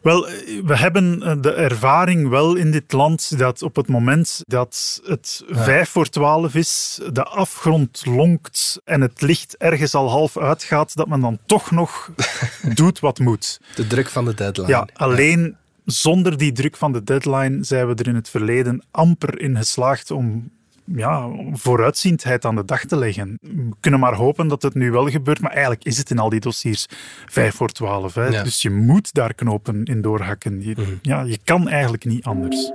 Wel, 0.00 0.26
we 0.64 0.76
hebben 0.76 1.22
eh, 1.22 1.34
de 1.40 1.52
ervaring 1.52 2.28
wel 2.28 2.54
in 2.54 2.70
dit 2.70 2.92
land 2.92 3.38
dat 3.38 3.62
op 3.62 3.76
het 3.76 3.88
moment 3.88 4.42
dat 4.46 5.00
het 5.04 5.42
vijf 5.48 5.88
voor 5.88 6.08
twaalf 6.08 6.54
is, 6.54 7.00
de 7.12 7.24
afgrond 7.24 8.06
lonkt 8.06 8.80
en 8.84 9.00
het 9.00 9.20
licht 9.20 9.56
ergens 9.56 9.94
al 9.94 10.10
half 10.10 10.36
uitgaat, 10.36 10.96
dat 10.96 11.08
men 11.08 11.20
dan 11.20 11.38
toch 11.46 11.70
nog 11.70 12.10
doet 12.74 13.00
wat 13.00 13.18
moet. 13.18 13.60
De 13.74 13.86
druk 13.86 14.08
van 14.08 14.24
de 14.24 14.34
deadline. 14.34 14.68
Ja, 14.68 14.88
alleen 14.92 15.56
zonder 15.84 16.38
die 16.38 16.52
druk 16.52 16.76
van 16.76 16.92
de 16.92 17.04
deadline 17.04 17.64
zijn 17.64 17.86
we 17.86 17.94
er 17.94 18.08
in 18.08 18.14
het 18.14 18.28
verleden 18.28 18.84
amper 18.90 19.40
in 19.40 19.56
geslaagd 19.56 20.10
om 20.10 20.50
ja, 20.94 21.30
vooruitziendheid 21.52 22.44
aan 22.44 22.54
de 22.54 22.64
dag 22.64 22.84
te 22.84 22.96
leggen. 22.96 23.38
We 23.40 23.70
kunnen 23.80 24.00
maar 24.00 24.14
hopen 24.14 24.48
dat 24.48 24.62
het 24.62 24.74
nu 24.74 24.90
wel 24.90 25.08
gebeurt, 25.08 25.40
maar 25.40 25.52
eigenlijk 25.52 25.84
is 25.84 25.98
het 25.98 26.10
in 26.10 26.18
al 26.18 26.28
die 26.28 26.40
dossiers 26.40 26.86
vijf 27.26 27.54
voor 27.54 27.68
twaalf. 27.68 28.14
Hè. 28.14 28.30
Dus 28.30 28.62
je 28.62 28.70
moet 28.70 29.12
daar 29.12 29.34
knopen 29.34 29.84
in 29.84 30.00
doorhakken. 30.00 30.62
Je, 30.62 30.74
mhm. 30.76 30.90
ja, 31.02 31.22
je 31.22 31.38
kan 31.44 31.68
eigenlijk 31.68 32.04
niet 32.04 32.24
anders. 32.24 32.72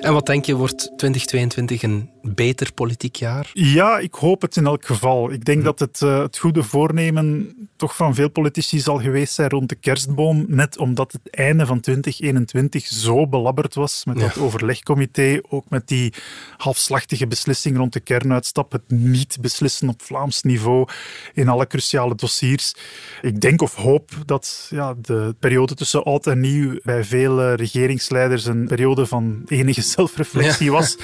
En 0.00 0.12
wat 0.12 0.26
denk 0.26 0.44
je, 0.44 0.54
wordt 0.54 0.78
2022 0.96 1.82
een 1.82 2.10
beter 2.22 2.72
politiek 2.72 3.16
jaar? 3.16 3.50
Ja, 3.52 3.98
ik 3.98 4.14
hoop 4.14 4.42
het 4.42 4.56
in 4.56 4.66
elk 4.66 4.84
geval. 4.84 5.32
Ik 5.32 5.44
denk 5.44 5.58
hm. 5.58 5.64
dat 5.64 5.78
het, 5.78 6.00
uh, 6.00 6.18
het 6.18 6.38
goede 6.38 6.62
voornemen 6.62 7.54
toch 7.76 7.96
van 7.96 8.14
veel 8.14 8.30
politici 8.30 8.78
zal 8.78 8.98
geweest 8.98 9.34
zijn 9.34 9.48
rond 9.48 9.68
de 9.68 9.74
kerstboom. 9.74 10.44
Net 10.48 10.78
omdat 10.78 11.12
het 11.12 11.30
einde 11.30 11.66
van 11.66 11.80
2021 11.80 12.86
zo 12.86 13.28
belabberd 13.28 13.74
was 13.74 14.04
met 14.04 14.18
dat 14.18 14.38
overlegcomité. 14.38 15.40
Ook 15.48 15.64
met 15.68 15.88
die 15.88 16.14
halfslachtige 16.56 17.26
beslissing 17.26 17.76
rond 17.76 17.92
de 17.92 18.00
kernuitstap. 18.00 18.72
Het 18.72 18.90
niet 18.90 19.38
beslissen 19.40 19.88
op 19.88 20.02
Vlaams 20.02 20.42
niveau 20.42 20.88
in 21.34 21.48
alle 21.48 21.66
cruciale 21.66 22.14
dossiers. 22.14 22.74
Ik 23.22 23.40
denk 23.40 23.62
of 23.62 23.74
hoop 23.74 24.10
dat 24.26 24.66
ja, 24.70 24.94
de 25.00 25.34
periode 25.38 25.74
tussen 25.74 26.04
oud 26.04 26.26
en 26.26 26.40
nieuw 26.40 26.78
bij 26.82 27.04
veel 27.04 27.54
regeringsleiders 27.54 28.44
een 28.44 28.66
periode 28.66 29.06
van 29.06 29.42
enige 29.46 29.82
zelfreflectie 29.90 30.70
was. 30.70 30.96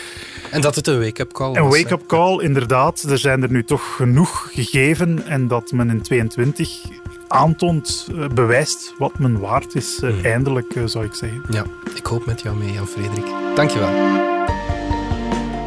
En 0.51 0.61
dat 0.61 0.75
het 0.75 0.87
een 0.87 1.01
wake-up 1.01 1.33
call 1.33 1.49
was. 1.49 1.57
Een 1.57 1.83
wake-up 1.83 2.07
call, 2.07 2.41
inderdaad. 2.41 3.03
Er 3.03 3.19
zijn 3.19 3.43
er 3.43 3.51
nu 3.51 3.65
toch 3.65 3.95
genoeg 3.97 4.49
gegeven 4.53 5.27
en 5.27 5.49
dat 5.49 5.73
men 5.73 5.91
in 5.91 6.03
22 6.03 6.81
aantoont, 7.29 8.09
uh, 8.13 8.29
bewijst 8.29 8.95
wat 8.99 9.19
men 9.19 9.41
waard 9.41 9.75
is, 9.75 10.01
uh, 10.03 10.25
eindelijk, 10.25 10.75
uh, 10.75 10.87
zou 10.87 11.05
ik 11.05 11.15
zeggen. 11.15 11.43
Ja, 11.51 11.65
ik 11.95 12.07
hoop 12.07 12.27
met 12.27 12.41
jou 12.41 12.57
mee, 12.57 12.73
Jan 12.73 12.87
Frederik. 12.87 13.27
Dankjewel. 13.55 14.25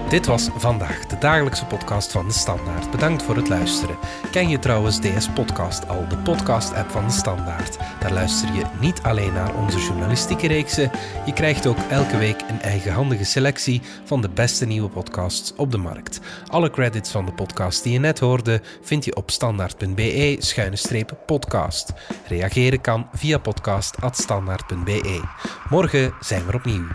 Dit 0.10 0.26
was 0.26 0.50
vandaag 0.58 1.06
de 1.06 1.18
dagelijkse 1.18 1.66
podcast 1.66 2.12
van 2.12 2.28
de 2.28 2.34
Standaard. 2.34 2.92
Bedankt 2.92 3.24
voor 3.24 3.36
het 3.36 3.50
luisteren. 3.50 3.98
Ken 4.32 4.50
je 4.50 4.60
trouwens 4.60 5.00
DS 5.00 5.30
Podcast 5.36 5.88
al, 5.88 6.08
de 6.08 6.18
podcast-app 6.18 6.92
van 6.92 7.06
de 7.06 7.14
Standaard? 7.14 7.78
Daar 8.00 8.14
luister 8.14 8.54
je 8.54 8.64
niet 8.80 9.02
alleen 9.02 9.34
naar 9.34 9.56
onze 9.56 9.80
journalistieke 9.80 10.48
reeksen, 10.48 10.92
je 11.26 11.34
krijgt 11.34 11.68
ook 11.68 11.78
elke 11.90 12.18
week 12.18 12.42
een 12.50 12.62
eigenhandige 12.62 13.24
selectie 13.24 13.82
van 14.04 14.22
de 14.22 14.30
beste 14.30 14.66
nieuwe 14.66 14.90
podcasts 14.90 15.56
op 15.56 15.72
de 15.72 15.78
markt. 15.78 16.20
Alle 16.48 16.70
credits 16.70 17.12
van 17.12 17.26
de 17.26 17.32
podcast 17.32 17.84
die 17.84 17.94
je 17.94 18.00
net 18.00 18.20
hoorde 18.20 18.62
vind 18.82 19.06
je 19.06 19.16
op 19.16 19.32
standaard.be-podcast. 19.32 21.94
Reageren 22.28 22.82
kan 22.82 23.08
via 23.14 23.38
podcast.standaard.be. 23.38 25.22
Morgen 25.70 26.14
zijn 26.20 26.46
we 26.46 26.54
opnieuw. 26.54 26.88